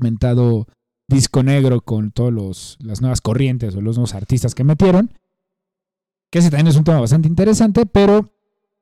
[0.00, 0.66] mentado
[1.08, 5.12] disco negro con todas las nuevas corrientes o los nuevos artistas que metieron.
[6.30, 8.32] Que ese también es un tema bastante interesante, pero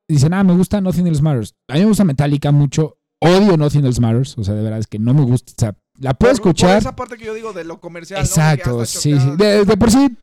[0.07, 1.55] dicen, ah, me gusta Nothing Else Matters.
[1.67, 4.87] A mí me gusta Metallica mucho, odio Nothing Else Matters, o sea, de verdad es
[4.87, 6.77] que no me gusta, o sea, la puedo Por- por escuchar.
[6.79, 8.21] esa parte que yo digo de lo comercial.
[8.21, 9.29] Exacto, sí, sí.
[9.37, 10.17] de por sí,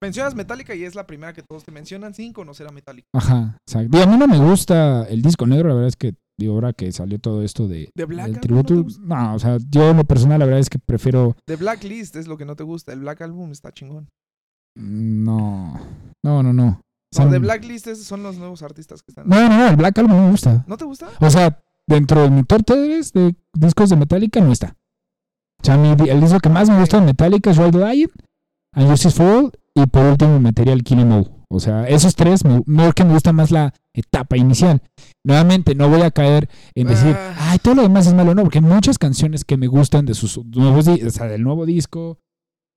[0.00, 3.08] Mencionas Metallica y es la primera que todos te mencionan sin conocer a Metallica.
[3.12, 3.88] ajá, exacto.
[3.90, 6.72] Digo, a mí no me gusta el disco negro, la verdad es que, digo, ahora
[6.72, 10.04] que salió todo esto de, ¿De Black del tributo, no o sea, yo en lo
[10.04, 12.92] personal, la verdad es que prefiero, The Blacklist es lo que no te gusta.
[12.92, 14.08] El Black Album está chingón.
[14.76, 15.80] no,
[16.24, 16.80] no, no, no.
[17.12, 19.26] O sea, No, The Blacklist son los nuevos artistas que están.
[19.28, 20.64] No, no, no, el Black Album no me gusta.
[20.68, 21.08] ¿No te gusta?
[21.20, 24.76] O sea, dentro de mi top 3 de discos de Metallica no está.
[25.60, 28.10] O sea, mi- el disco que más me gusta de Metallica es Ride the Lion.
[28.74, 29.52] And Justice for All
[29.82, 31.44] y por último metería el Killing Mo.
[31.50, 34.82] O sea, esos tres, me, me, que me gusta más la etapa inicial.
[35.24, 37.50] Nuevamente, no voy a caer en decir, Ah.
[37.52, 40.12] ay, todo lo demás es malo, no, porque hay muchas canciones que me gustan de
[40.14, 42.18] sus nuevos, o sea, del nuevo disco,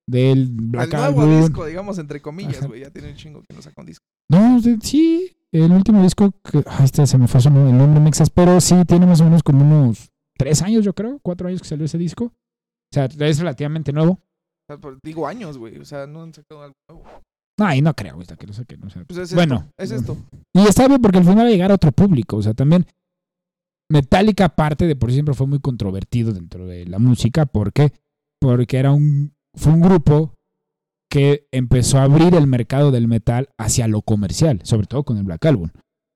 [0.07, 1.41] del Black el nuevo Album.
[1.41, 2.81] disco, digamos, entre comillas, güey.
[2.81, 4.05] Ya tiene un chingo que no saca un disco.
[4.29, 8.61] No, sí, el último disco, que, ay, este se me fue el nombre mexas, pero
[8.61, 11.85] sí tiene más o menos como unos tres años, yo creo, cuatro años que salió
[11.85, 12.25] ese disco.
[12.25, 14.19] O sea, es relativamente nuevo.
[15.03, 15.77] Digo años, güey.
[15.77, 17.03] O sea, no han sacado algo nuevo.
[17.59, 19.55] Ay, no creo, güey, que lo saquen, o sea, Pues es Bueno.
[19.55, 19.73] esto.
[19.77, 20.17] Es esto.
[20.53, 22.37] Y está bien porque al final va a llegar a otro público.
[22.37, 22.85] O sea, también
[23.89, 27.45] Metallica, aparte de por siempre fue muy controvertido dentro de la música.
[27.45, 27.91] ¿Por qué?
[28.39, 30.33] Porque era un, fue un grupo
[31.09, 35.23] que empezó a abrir el mercado del metal hacia lo comercial, sobre todo con el
[35.25, 35.69] Black Album.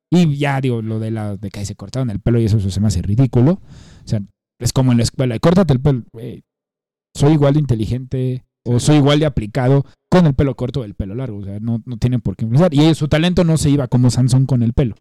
[0.09, 2.69] Y ya digo, lo de la de que se cortaron el pelo y eso, eso
[2.69, 3.59] se me hace ridículo.
[4.05, 4.21] O sea,
[4.57, 6.03] es como en la escuela, córtate el pelo.
[6.13, 6.43] güey,
[7.15, 10.93] soy igual de inteligente o soy igual de aplicado con el pelo corto o el
[10.95, 11.37] pelo largo.
[11.39, 12.73] O sea, no, no tienen por qué influenciar.
[12.73, 14.95] Y su talento no se iba como Sansón con el pelo,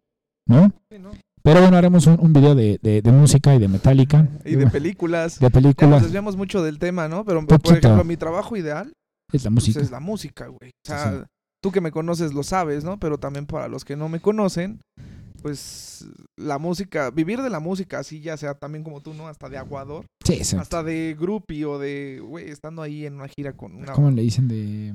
[0.46, 0.70] ¿no?
[0.90, 1.11] Sí, ¿no?
[1.42, 4.29] Pero bueno, haremos un, un video de, de- de música y de Metallica.
[4.46, 5.38] Y de películas.
[5.38, 6.03] de Ya nos películas.
[6.03, 7.24] desviamos mucho del tema, ¿no?
[7.27, 7.59] Pero, Poquito.
[7.70, 8.92] por ejemplo, mi trabajo ideal
[9.33, 9.81] Es la pues, música.
[9.81, 10.70] es la música, güey.
[10.70, 11.24] O sea, Sí, sí.
[11.62, 12.98] tú que me conoces lo sabes, ¿no?
[12.98, 14.81] Pero también para los que no me conocen,
[15.44, 16.07] pues
[16.38, 19.28] la música, vivir de la música, así ya sea también como tú, ¿no?
[19.28, 20.57] Hasta de aguador, Sí, sí.
[20.57, 23.92] hasta de groupie o de, güey, estando ahí en una gira con una...
[23.92, 24.94] ¿Cómo le dicen de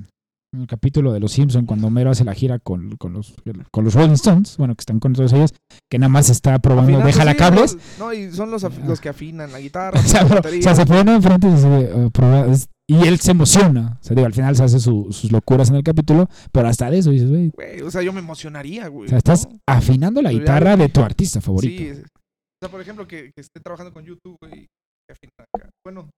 [0.51, 3.35] en el capítulo de Los Simpson cuando Homero hace la gira con, con los
[3.69, 5.53] con los Rolling Stones, bueno, que están con todos ellos,
[5.91, 7.77] que nada más está probando afinando, deja la sí, cables.
[7.99, 10.35] No, no, y son los, afi- los que afinan la guitarra, O sea, la pero-
[10.41, 10.59] batería.
[10.59, 13.97] o sea, se pone enfrente y, dice, "Oh, prueba", es- y él se emociona.
[14.01, 16.89] O sea, digo, al final se hace su- sus locuras en el capítulo, pero hasta
[16.89, 17.51] de eso dices, güey,
[17.83, 19.05] o sea, yo me emocionaría, güey.
[19.05, 19.59] o sea, estás ¿no?
[19.67, 21.83] afinando la guitarra de tu artista favorito.
[21.83, 24.65] Sí, o sea, por ejemplo, que, que esté trabajando con YouTube, güey,
[25.09, 25.69] acá.
[25.85, 26.09] Bueno,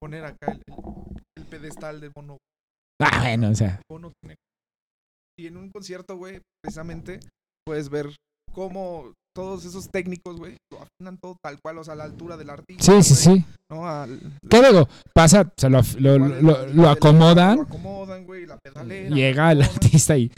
[0.00, 2.36] poner acá el, pedestal de mono.
[3.02, 4.36] Ah, bueno, o sea, mono tiene-
[5.38, 7.18] Y en un concierto, güey, precisamente,
[7.66, 8.14] puedes ver
[8.52, 12.36] cómo todos esos técnicos, güey, lo afinan todo tal cual, o sea, a la altura
[12.36, 12.82] del artista.
[12.84, 13.44] sí, sí, sí.
[13.70, 13.86] ¿no?
[13.88, 14.88] Al- ¿Qué digo?
[15.14, 19.14] Pasa, o sea, lo, lo- acomodan, Lo acomodan, güey, la pedalera.
[19.14, 20.32] llega el artista y Y lo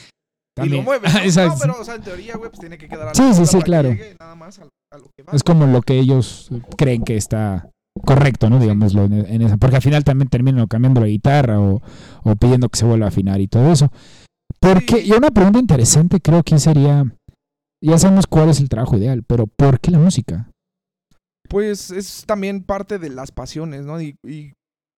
[0.55, 0.85] también.
[0.85, 1.11] mueven.
[1.37, 1.55] ¿no?
[1.59, 3.63] Pero, o sea, en teoría, güey, pues tiene que quedar a la Sí, sí, sí,
[3.63, 3.89] claro.
[3.91, 5.33] llegue nada más a, a lo que va.
[5.33, 7.71] Es como lo que ellos creen que está
[8.05, 8.59] correcto, ¿no?
[8.59, 9.57] Digámoslo en, en esa.
[9.57, 11.81] Porque al final también terminan cambiando la guitarra o,
[12.25, 13.91] o pidiendo que se vuelva a afinar y todo eso.
[14.61, 17.05] Porque, y una pregunta interesante creo que sería,
[17.91, 20.51] ya sabemos cuál es el trabajo ideal, pero ¿por qué la música?
[21.49, 24.01] Pues es también parte de las pasiones, ¿no?
[24.01, 24.53] Y, y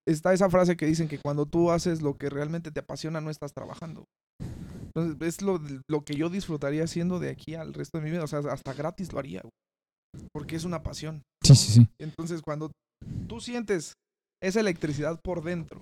[0.07, 3.29] está esa frase que dicen que cuando tú haces lo que realmente te apasiona, no
[3.29, 4.05] estás trabajando.
[4.95, 8.23] Entonces, es lo, lo que yo disfrutaría haciendo de aquí al resto de mi vida.
[8.23, 10.27] O sea, hasta gratis lo haría, güey.
[10.31, 11.23] Porque es una pasión.
[11.43, 11.87] Sí, sí, sí.
[11.99, 12.71] Entonces, cuando
[13.27, 13.93] tú sientes
[14.41, 15.81] esa electricidad por dentro,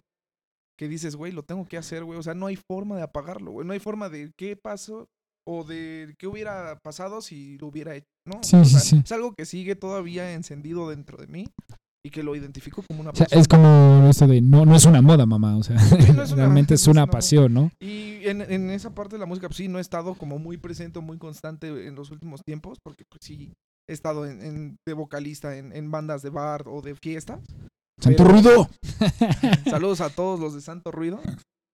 [0.80, 2.18] que dices, güey, lo tengo que hacer, güey.
[2.18, 3.68] O sea, no hay forma de apagarlo, güey.
[3.68, 5.06] No hay forma de qué pasó
[5.48, 8.40] o de qué hubiera pasado si lo hubiera hecho, ¿no?
[8.44, 9.02] Sí, O sí, sea, sí.
[9.04, 11.46] Es algo que sigue todavía encendido dentro de mí
[12.06, 13.42] y que lo identifico como una O sea, pasión.
[13.42, 15.76] es como esto de, no, no es una moda, mamá, o sea,
[16.16, 17.72] no es una- realmente es una pasión, ¿no?
[17.82, 20.58] Y en, en esa parte de la música, pues sí, no he estado como muy
[20.58, 23.54] presente muy constante en los últimos tiempos, porque pues sí
[23.90, 27.40] he estado en, en- de vocalista en, en bandas de bar o de fiestas.
[28.02, 28.70] ¡Santo ruido!
[29.70, 31.20] Saludos a todos los de Santo Ruido.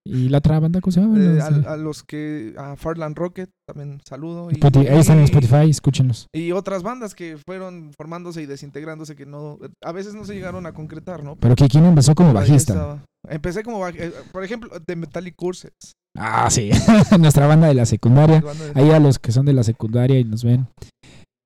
[0.05, 1.19] ¿Y la otra banda cómo se llama?
[1.19, 5.25] Eh, a, a los que a Farland Rocket también saludo y, Spotify- ahí están en
[5.25, 6.27] Spotify, escúchenlos.
[6.33, 10.65] y otras bandas que fueron formándose y desintegrándose que no a veces no se llegaron
[10.65, 13.03] a concretar no Pero Kikín empezó como bajista.
[13.27, 15.71] empecé como baj- eh, por ejemplo de Metallic Courses
[16.17, 16.71] Ah, sí.
[17.19, 18.41] Nuestra banda de la secundaria.
[18.41, 20.67] de- Ahí a los que son de la secundaria y nos ven,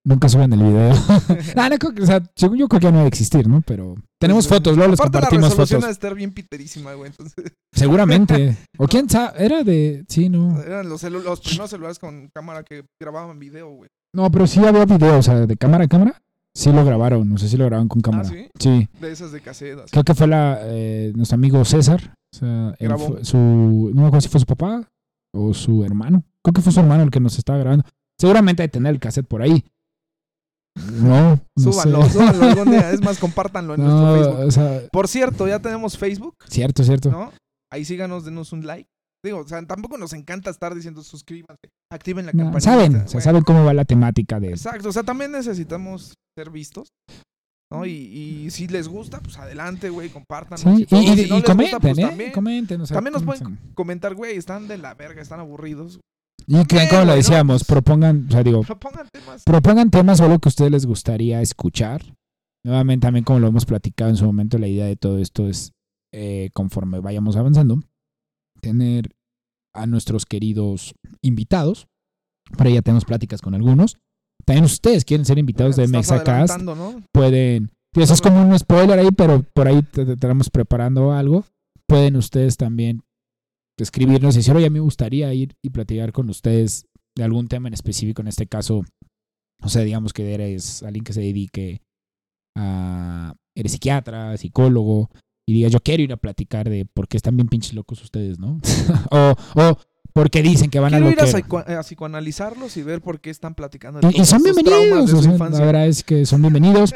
[0.06, 0.94] nunca suben el video.
[1.56, 3.62] Ah, no, creo que- o sea, según yo creo que ya no debe existir, ¿no?
[3.62, 5.92] Pero tenemos Pues, fotos, luego les aparte la compartimos resolución fotos.
[5.94, 8.58] estar bien piterísima güey entonces Seguramente.
[8.78, 10.06] O quién sabe, era de...
[10.08, 10.62] Sí, no.
[10.62, 14.60] eran los, celu- los primeros celulares con cámara que grababan video güey No, pero sí
[14.66, 16.22] había video, o sea, de cámara a cámara.
[16.56, 18.30] Sí lo grabaron, no sé si lo grabaron con cámara.
[18.30, 18.48] ¿sí?
[18.60, 18.88] Sí.
[19.02, 19.90] de esas de cassette así.
[19.92, 22.14] Creo que fue la, eh, nuestro amigo César.
[22.32, 23.08] O sea, él Grabó.
[23.08, 24.88] fue- su, no me acuerdo si fue su papá
[25.34, 26.24] o su hermano.
[26.44, 27.86] Creo que fue su hermano el que nos estaba grabando.
[28.20, 29.64] Seguramente hay que tener el cassette por ahí.
[30.76, 32.12] No, no súbanlo sé.
[32.14, 35.60] súbanlo algún día es más compártanlo en No, nuestro Facebook o sea, por cierto ya
[35.60, 37.12] tenemos Facebook cierto, cierto.
[37.12, 37.32] ¿no?
[37.72, 38.90] Ahí síganos, denos un like.
[39.26, 42.60] Digo, o sea, tampoco nos encanta estar diciendo suscríbanse, activen la campanita.
[42.60, 46.50] saben, o sea, saben cómo va la temática de Exacto, o sea, también necesitamos ser
[46.50, 46.90] vistos,
[47.72, 47.86] ¿no?
[47.86, 50.60] Y, y si les gusta, pues adelante, güey, compártanos.
[50.60, 52.02] Sí, y, Si no y les gusta, comenten, pues ¿eh?
[52.02, 53.74] también, Comenten, o sea, también nos pueden comenten.
[53.76, 56.00] comentar, güey, están de la verga, están aburridos.
[56.48, 59.44] Y que, como lo decíamos, propongan, o sea, digo, Propongan temas.
[59.44, 62.02] propongan temas o algo que a ustedes les gustaría escuchar.
[62.66, 65.74] Nuevamente, también como lo hemos platicado en su momento, la idea de todo esto es,
[66.14, 67.80] eh, conforme vayamos avanzando,
[68.62, 69.10] tener
[69.76, 71.88] a nuestros queridos invitados.
[72.58, 73.98] Por ahí ya tenemos pláticas con algunos.
[74.46, 76.62] También ustedes quieren ser invitados de Mexacast.
[77.12, 77.72] Pueden.
[77.96, 81.46] Eso es como un spoiler ahí, pero por ahí estamos preparando algo.
[81.88, 83.04] Pueden ustedes también
[83.78, 87.48] escribirnos y decir, oye, a mí me gustaría ir y platicar con ustedes de algún
[87.48, 88.22] tema en específico.
[88.22, 88.84] En este caso,
[89.62, 91.82] o sea, digamos que eres alguien que se dedique
[92.58, 93.34] a.
[93.56, 95.12] Eres psiquiatra, psicólogo,
[95.48, 98.40] y digas, yo quiero ir a platicar de por qué están bien pinches locos ustedes,
[98.40, 98.60] ¿no?
[99.12, 99.78] o, o
[100.12, 103.30] porque dicen que van Quiero a ir a, psico- a psicoanalizarlos y ver por qué
[103.30, 104.00] están platicando.
[104.00, 106.94] de Y, son bienvenidos, de o sea, la verdad es que son bienvenidos.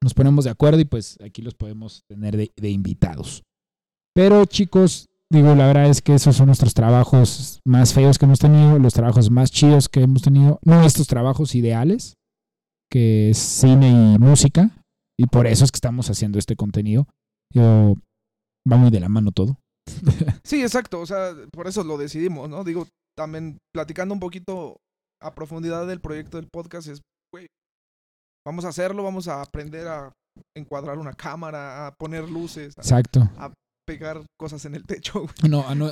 [0.00, 3.44] Nos ponemos de acuerdo y pues aquí los podemos tener de, de invitados.
[4.14, 8.38] Pero chicos, digo, la verdad es que esos son nuestros trabajos más feos que hemos
[8.38, 12.14] tenido, los trabajos más chidos que hemos tenido, no estos trabajos ideales,
[12.90, 14.70] que es cine y música,
[15.18, 17.06] y por eso es que estamos haciendo este contenido.
[17.52, 17.94] Yo,
[18.70, 19.58] va muy de la mano todo.
[20.44, 21.00] Sí, exacto.
[21.00, 22.62] O sea, por eso lo decidimos, ¿no?
[22.64, 22.86] Digo,
[23.16, 24.76] también platicando un poquito
[25.20, 27.00] a profundidad del proyecto del podcast es,
[27.32, 27.46] güey,
[28.46, 30.12] vamos a hacerlo, vamos a aprender a
[30.56, 33.28] encuadrar una cámara, a poner luces, a Exacto.
[33.86, 35.32] Pegar cosas en el techo, güey.
[35.50, 35.90] No, no,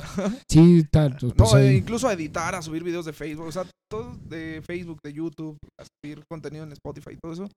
[0.49, 1.15] sí, tal.
[1.19, 4.61] pues, No, ahí- incluso a editar, a subir videos de Facebook, o sea, todo de
[4.65, 7.47] Facebook, de YouTube, a subir contenido en Spotify y todo eso,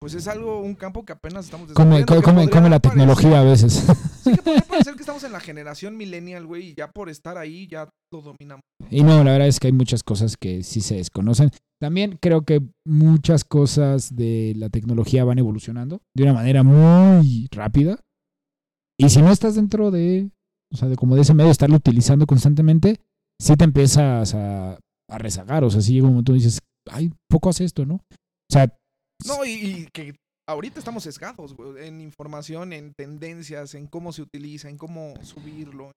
[0.00, 3.84] pues es algo, un campo que apenas estamos come- podría come la tecnología a veces.
[4.22, 7.38] Sí, que podría parecer que estamos en la generación millennial, güey, y ya por estar
[7.38, 8.60] ahí ya lo dominamos.
[8.90, 11.50] Y no, la verdad es que hay muchas cosas que sí se desconocen.
[11.80, 17.98] También creo que muchas cosas de la tecnología van evolucionando de una manera muy rápida.
[18.98, 20.30] Y si no estás dentro de,
[20.72, 23.00] o sea, de como de ese medio, estarlo utilizando constantemente,
[23.40, 24.78] sí te empiezas a,
[25.10, 25.64] a rezagar.
[25.64, 27.94] O sea, sí llega un momento y dices, ay, poco hace esto, ¿no?
[27.94, 28.72] O sea,
[29.26, 30.14] No, y, y que
[30.48, 35.92] ahorita estamos sesgados, güey, en información, en tendencias, en cómo se utiliza, en cómo subirlo,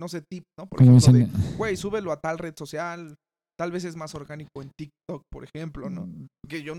[0.00, 0.66] no sé, tip, ¿no?
[0.66, 3.14] Por como ejemplo, dicen, de, güey, súbelo a tal red social,
[3.58, 6.08] tal vez es más orgánico en TikTok, por ejemplo, ¿no?
[6.48, 6.74] Que yo,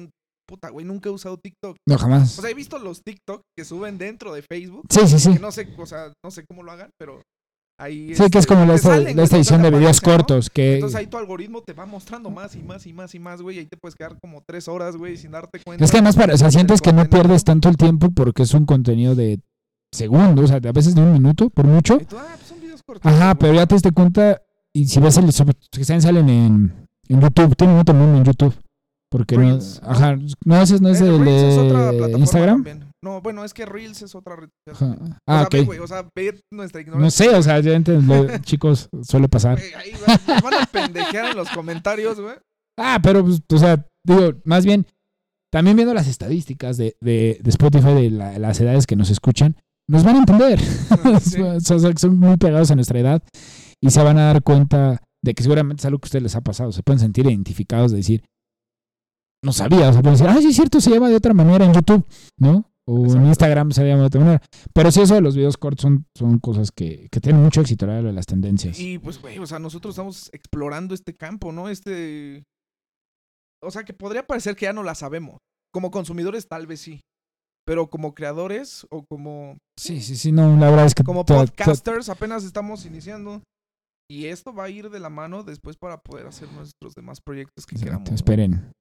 [0.48, 1.78] puta, güey, nunca he usado TikTok.
[1.88, 2.38] no, jamás.
[2.38, 5.34] O sea, he visto los TikTok que suben dentro de Facebook, Sí, sí, sí.
[5.34, 7.22] que no sé, o sea, no sé cómo lo hagan, pero
[7.80, 8.16] ahí...
[8.16, 10.18] Sí, que es este, como la, salen, la güey, edición de videos aparecen, ¿no?
[10.18, 10.76] cortos que...
[10.76, 13.40] Entonces ahí tu algoritmo te va mostrando más y más y más y más y
[13.40, 13.60] más, y güey.
[13.60, 15.84] Ahí te puedes quedar como tres horas, güey, sin darte cuenta.
[15.84, 18.54] Es que además, para, o sea, sientes que no pierdes tanto el tiempo porque es
[18.54, 19.40] un contenido de
[19.92, 22.00] segundos, o sea, a veces de un minuto, por mucho.
[22.00, 23.12] Tú, ah, pues son videos cortos.
[23.12, 24.42] Ajá, pero ya te diste cuenta,
[24.74, 25.32] y si ves el que
[25.86, 28.56] salen salen en, en YouTube, tienen nombre en YouTube.
[29.14, 29.90] Porque no, Reels, ¿no?
[29.92, 32.64] ajá, no, ese no es Eh, el Reels es otra de Instagram.
[32.64, 32.90] también.
[33.04, 34.98] No, bueno, es que Reels es otra red social.
[35.02, 35.70] O Ah, sea, ok.
[35.84, 37.26] o sea, ve nuestra No ignorancia.
[37.32, 39.60] sé, o sea, ya entiendo, chicos, suele pasar.
[39.78, 42.36] Ahí va- nos van a pendejear en los comentarios, güey.
[42.80, 44.88] Ah, pero, pues, o sea, digo, más bien,
[45.52, 49.56] también viendo las estadísticas de, de, de Spotify, de la- las edades que nos escuchan,
[49.88, 50.60] nos van a entender.
[51.22, 51.40] Sí.
[51.42, 53.22] O sea, son muy pegados a nuestra edad
[53.80, 56.36] y se van a dar cuenta de que seguramente es algo que a ustedes les
[56.36, 56.72] ha pasado.
[56.72, 58.24] Se pueden sentir identificados de decir,
[59.44, 61.66] no sabía, o sea, pueden decir, ah, sí es cierto, se llama de otra manera
[61.66, 62.06] en YouTube,
[62.38, 62.66] ¿no?
[62.86, 63.28] O en.
[63.28, 64.42] Instagram se llama de otra manera.
[64.74, 67.86] Pero sí, eso de los videos cortos son, son cosas que, que tienen mucho éxito,
[67.86, 68.80] la verdad, de las tendencias.
[68.80, 71.70] Y pues, güey, o sea, nosotros estamos explorando este campo, ¿no?
[71.70, 72.44] Este.
[73.62, 75.38] O sea, que podría parecer que ya no la sabemos.
[75.74, 77.02] Como consumidores, tal vez sí.
[77.66, 81.04] Pero como creadores o como, Sí, sí, sí, no, la verdad es que...
[81.04, 83.42] como podcasters apenas estamos iniciando.
[84.12, 87.66] Y esto va a ir de la mano después para poder hacer nuestros demás proyectos
[87.66, 88.10] que Exacto, queramos.
[88.10, 88.16] ¿no?
[88.16, 88.72] esperen.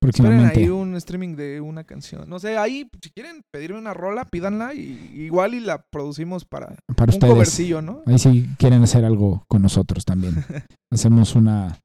[0.00, 0.60] Próximamente.
[0.60, 2.28] ahí un streaming de una canción.
[2.28, 6.76] No sé, ahí, si quieren pedirme una rola, pídanla y igual y la producimos para
[6.94, 8.02] para un covercillo, ¿no?
[8.06, 10.34] Ahí sí quieren hacer algo con nosotros también.
[10.92, 11.78] Hacemos una,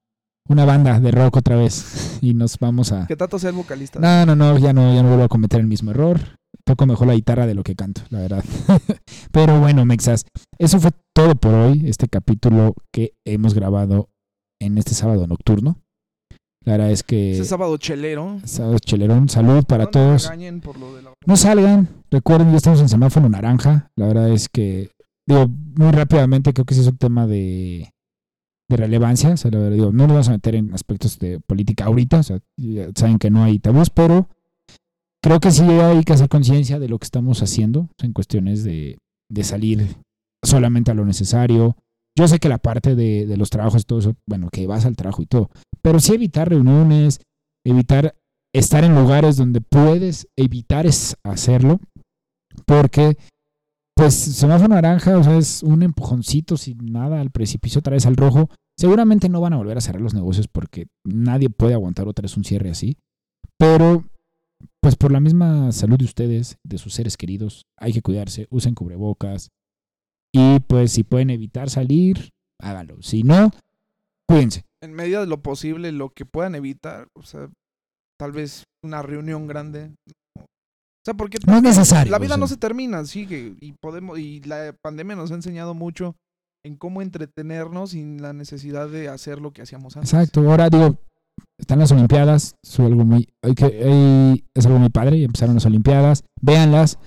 [0.47, 3.07] una banda de rock otra vez y nos vamos a...
[3.07, 3.99] Que Tato sea el vocalista.
[3.99, 6.19] No, no, no, ya no, ya no vuelvo a cometer el mismo error.
[6.63, 8.43] Toco mejor la guitarra de lo que canto, la verdad.
[9.31, 10.25] Pero bueno, Mexas,
[10.59, 14.09] eso fue todo por hoy, este capítulo que hemos grabado
[14.61, 15.80] en este sábado nocturno.
[16.63, 17.31] La verdad es que...
[17.33, 18.39] Ese sábado chelero.
[18.45, 20.29] Sábado chelerón, salud para No todos.
[20.63, 23.89] por lo de la- No salgan, recuerden, ya estamos en semáforo naranja.
[23.95, 24.91] La verdad es que,
[25.27, 27.89] digo, muy rápidamente, creo que sí es un tema de,
[28.69, 29.31] de relevancia.
[29.31, 32.19] O sea, la verdad, digo, no nos vamos a meter en aspectos de política ahorita,
[32.19, 34.27] o sea, ya saben que no hay tabús, pero
[35.23, 38.13] creo que sí hay que hacer conciencia de lo que estamos haciendo o sea, en
[38.13, 38.97] cuestiones de,
[39.29, 39.95] de salir
[40.43, 41.75] solamente a lo necesario.
[42.15, 44.85] Yo sé que la parte de, de los trabajos y todo eso, bueno, que vas
[44.85, 45.49] al trabajo y todo,
[45.81, 47.19] pero sí evitar reuniones,
[47.65, 48.15] evitar
[48.53, 51.79] estar en lugares donde puedes evitar es hacerlo,
[52.65, 53.17] porque
[53.95, 58.15] pues semáforo naranja, o sea, es un empujoncito sin nada al precipicio otra vez al
[58.15, 58.49] rojo.
[58.77, 62.35] Seguramente no van a volver a cerrar los negocios porque nadie puede aguantar otra vez
[62.35, 62.97] un cierre así,
[63.57, 64.03] pero
[64.79, 68.73] pues por la misma salud de ustedes, de sus seres queridos, hay que cuidarse, usen
[68.73, 69.51] cubrebocas
[70.33, 73.01] y pues si pueden evitar salir, háganlo.
[73.01, 73.51] Si no,
[74.27, 74.65] cuídense.
[74.83, 77.49] En medida de lo posible, lo que puedan evitar, o sea,
[78.19, 79.91] tal vez una reunión grande.
[80.37, 82.11] O sea, porque No es necesario.
[82.11, 82.55] la vida o no sea.
[82.55, 83.55] se termina, sigue.
[83.59, 86.15] Y podemos, y la pandemia nos ha enseñado mucho
[86.63, 90.13] en cómo entretenernos sin la necesidad de hacer lo que hacíamos antes.
[90.13, 90.41] Exacto.
[90.41, 90.95] Ahora digo,
[91.59, 95.23] están las Olimpiadas, es algo muy, es algo muy padre.
[95.23, 96.99] Empezaron las Olimpiadas, véanlas,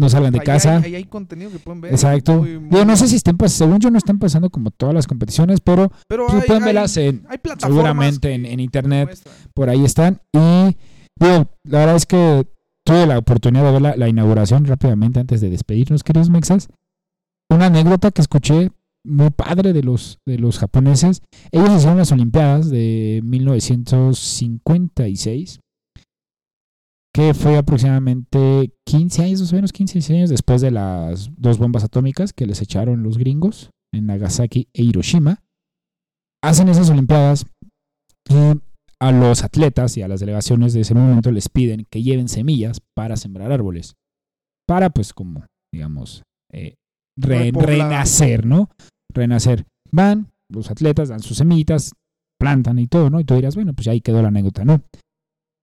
[0.00, 0.78] no salgan de Ahí casa.
[0.78, 1.92] Hay, ahí hay contenido que pueden ver.
[1.92, 2.38] Exacto.
[2.38, 4.94] muy- muy- Digo, no sé si estén pas- según yo no están pasando como todas
[4.94, 7.26] las competiciones, pero Pero pues, hay, pueden verlas en,
[7.58, 9.34] seguramente en, internet, muestran.
[9.54, 10.20] por ahí están.
[10.32, 10.76] Y
[11.18, 12.46] digo, la verdad es que
[12.86, 16.68] tuve la oportunidad de ver la, la inauguración rápidamente antes de despedirnos, queridos mexas.
[17.50, 18.70] Una anécdota que escuché
[19.04, 21.22] muy padre de los, de los japoneses.
[21.50, 25.58] Ellos hicieron las Olimpiadas de 1956,
[27.18, 31.58] que fue aproximadamente 15 años, más o menos 15 16 años después de las dos
[31.58, 35.42] bombas atómicas que les echaron los gringos en Nagasaki e Hiroshima.
[36.44, 37.44] Hacen esas Olimpiadas
[38.30, 38.60] y
[39.00, 42.78] a los atletas y a las delegaciones de ese momento les piden que lleven semillas
[42.94, 43.94] para sembrar árboles.
[44.68, 45.44] Para, pues, como,
[45.74, 46.76] digamos, eh,
[47.20, 48.70] re- renacer, ¿no?
[49.12, 49.64] Renacer.
[49.90, 51.94] Van, los atletas dan sus semillitas,
[52.38, 53.18] plantan y todo, ¿no?
[53.18, 54.82] Y tú dirás, bueno, pues ahí quedó la anécdota, ¿no?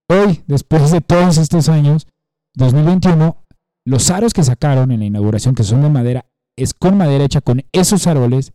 [0.07, 2.07] Hoy, después de todos estos años,
[2.55, 3.43] 2021,
[3.85, 6.25] los aros que sacaron en la inauguración, que son de madera,
[6.57, 8.53] es con madera hecha con esos árboles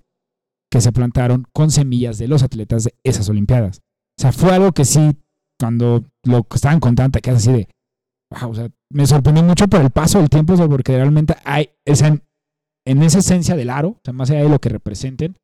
[0.70, 3.78] que se plantaron con semillas de los atletas de esas Olimpiadas.
[4.18, 5.16] O sea, fue algo que sí,
[5.59, 7.68] cuando lo estaban contando, te quedas así de,
[8.30, 11.34] wow, o sea, me sorprendió mucho por el paso del tiempo, o sea, porque realmente
[11.44, 12.22] hay, esa, en,
[12.86, 15.36] en esa esencia del aro, o sea, más allá de lo que representen,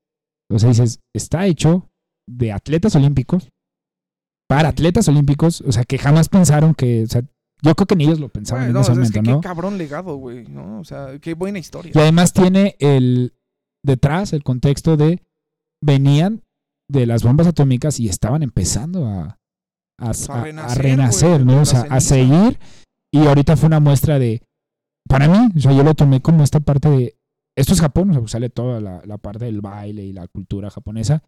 [0.50, 1.90] o sea, dices, está hecho
[2.28, 3.50] de atletas olímpicos,
[4.48, 7.22] para atletas olímpicos, o sea, que jamás pensaron que, o sea,
[7.62, 9.40] yo creo que ni ellos lo pensaban en ese es momento, que ¿no?
[9.40, 10.80] qué cabrón legado, güey, ¿no?
[10.80, 11.92] O sea, qué buena historia.
[11.94, 13.34] Y además tiene el
[13.82, 15.22] detrás el contexto de
[15.82, 16.42] venían
[16.88, 19.38] de las bombas atómicas y estaban empezando a,
[19.98, 21.62] a, a renacer, ¿no?
[21.62, 22.58] O sea, a seguir.
[23.10, 24.42] Y ahorita fue una muestra de,
[25.08, 27.16] para mí, o sea, yo lo tomé como esta parte de,
[27.56, 30.28] esto es Japón, o sea, pues sale toda la, la parte del baile y la
[30.28, 31.22] cultura japonesa,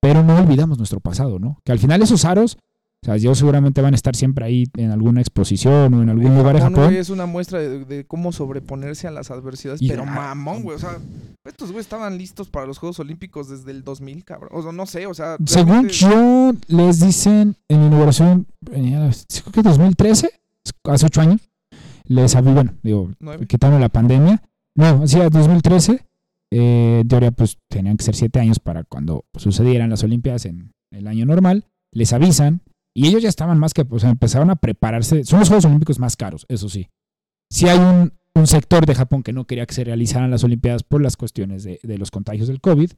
[0.00, 1.60] pero no olvidamos nuestro pasado, ¿no?
[1.64, 2.56] Que al final esos aros,
[3.02, 6.36] o sea, yo seguramente van a estar siempre ahí en alguna exposición o en algún
[6.36, 9.80] lugar de Japón, es una muestra de, de cómo sobreponerse a las adversidades.
[9.80, 10.76] Y- pero ah, mamón, güey.
[10.76, 10.98] O sea,
[11.44, 14.50] estos güey estaban listos para los Juegos Olímpicos desde el 2000, cabrón.
[14.52, 15.36] O sea, no sé, o sea.
[15.46, 19.10] Según realmente- yo, les dicen en la inauguración, eh,
[19.44, 20.30] creo que 2013,
[20.84, 21.40] hace ocho años,
[22.04, 23.10] les bueno, digo,
[23.48, 24.42] quitaron la pandemia.
[24.74, 26.04] No, hacía 2013.
[26.52, 30.72] Eh, en teoría, pues tenían que ser siete años para cuando sucedieran las Olimpiadas en
[30.92, 31.66] el año normal.
[31.92, 32.62] Les avisan
[32.94, 35.24] y ellos ya estaban más que, sea, empezaron a prepararse.
[35.24, 36.88] Son los Juegos Olímpicos más caros, eso sí.
[37.52, 40.82] Sí hay un, un sector de Japón que no quería que se realizaran las Olimpiadas
[40.82, 42.90] por las cuestiones de, de los contagios del COVID,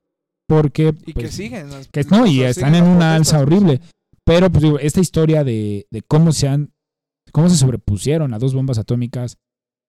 [0.48, 1.70] porque Y que pues, siguen.
[1.70, 3.80] las- que no, y están en una alza horrible.
[4.24, 6.72] Pero, pues digo, esta historia de, de cómo se han,
[7.32, 9.38] cómo se sobrepusieron a dos bombas atómicas,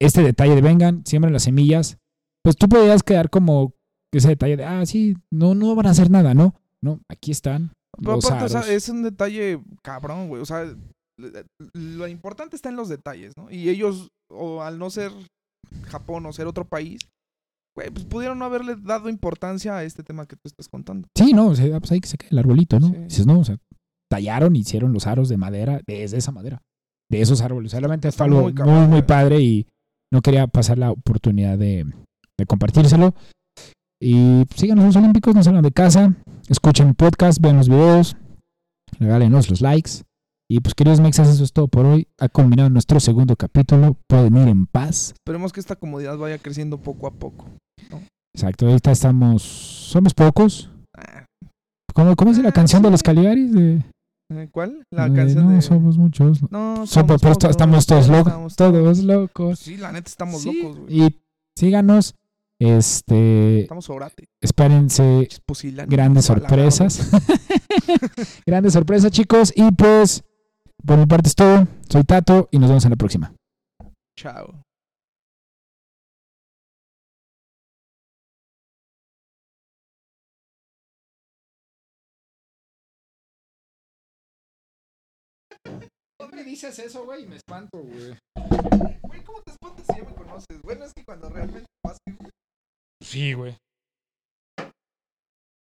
[0.01, 1.97] este detalle de vengan, siembran las semillas,
[2.43, 3.73] pues tú podrías quedar como
[4.11, 6.55] ese detalle de, ah, sí, no, no van a hacer nada, ¿no?
[6.81, 8.71] No, aquí están Pero los aparte, o sea, aros.
[8.71, 10.41] es un detalle cabrón, güey.
[10.41, 10.65] O sea,
[11.73, 13.49] lo importante está en los detalles, ¿no?
[13.49, 15.11] Y ellos, o al no ser
[15.85, 16.99] Japón o ser otro país,
[17.75, 21.07] güey, pues pudieron no haberle dado importancia a este tema que tú estás contando.
[21.15, 22.89] Sí, no, o sea, pues ahí que se cae el arbolito, ¿no?
[22.89, 22.95] Sí.
[23.07, 23.57] Dices, no, o sea,
[24.11, 26.61] tallaron, hicieron los aros de madera, desde esa madera,
[27.09, 27.71] de esos árboles.
[27.71, 29.67] Solamente fue algo muy muy, muy padre y
[30.11, 31.85] no quería pasar la oportunidad de,
[32.37, 33.13] de compartírselo.
[34.01, 36.13] Y síganos los Olímpicos, no salgan de casa,
[36.49, 38.17] escuchen el podcast, vean los videos,
[38.99, 39.91] regálenos los likes.
[40.49, 42.07] Y pues, queridos mexas, eso es todo por hoy.
[42.19, 43.95] Ha culminado nuestro segundo capítulo.
[44.07, 45.13] Pueden ir en paz.
[45.13, 47.45] Esperemos que esta comodidad vaya creciendo poco a poco.
[48.35, 50.69] Exacto, ahorita estamos, somos pocos.
[50.95, 51.25] Ah,
[51.93, 53.53] ¿Cómo, cómo es la Ah, canción de los Caligaris?
[53.53, 53.83] De,
[54.31, 54.49] ¿eh?
[54.51, 54.83] ¿Cuál?
[54.91, 55.61] La de, canción no de...
[55.61, 56.41] somos muchos.
[56.51, 58.27] No, So- somos pero estamos todos locos.
[58.27, 59.59] estamos Todos locos.
[59.59, 61.01] Sí, la neta estamos Sí, locos, güey.
[61.03, 61.19] Y
[61.57, 62.15] síganos.
[62.65, 64.23] Este, Estamos sobrate.
[64.41, 65.27] espérense
[65.87, 67.11] grandes sorpresas.
[68.45, 69.51] grandes sorpresas, chicos.
[69.53, 70.23] Y pues,
[70.85, 71.67] por mi parte es todo.
[71.89, 73.33] Soy Tato y nos vemos en la próxima.
[74.17, 74.63] Chao.
[86.17, 87.25] ¿Por qué dices eso, güey?
[87.27, 88.17] Me espanto, güey.
[89.01, 90.61] Güey, ¿cómo te espantas si ya me conoces?
[90.63, 91.97] Bueno, es que cuando realmente pasa,
[93.03, 93.55] Sí, güey.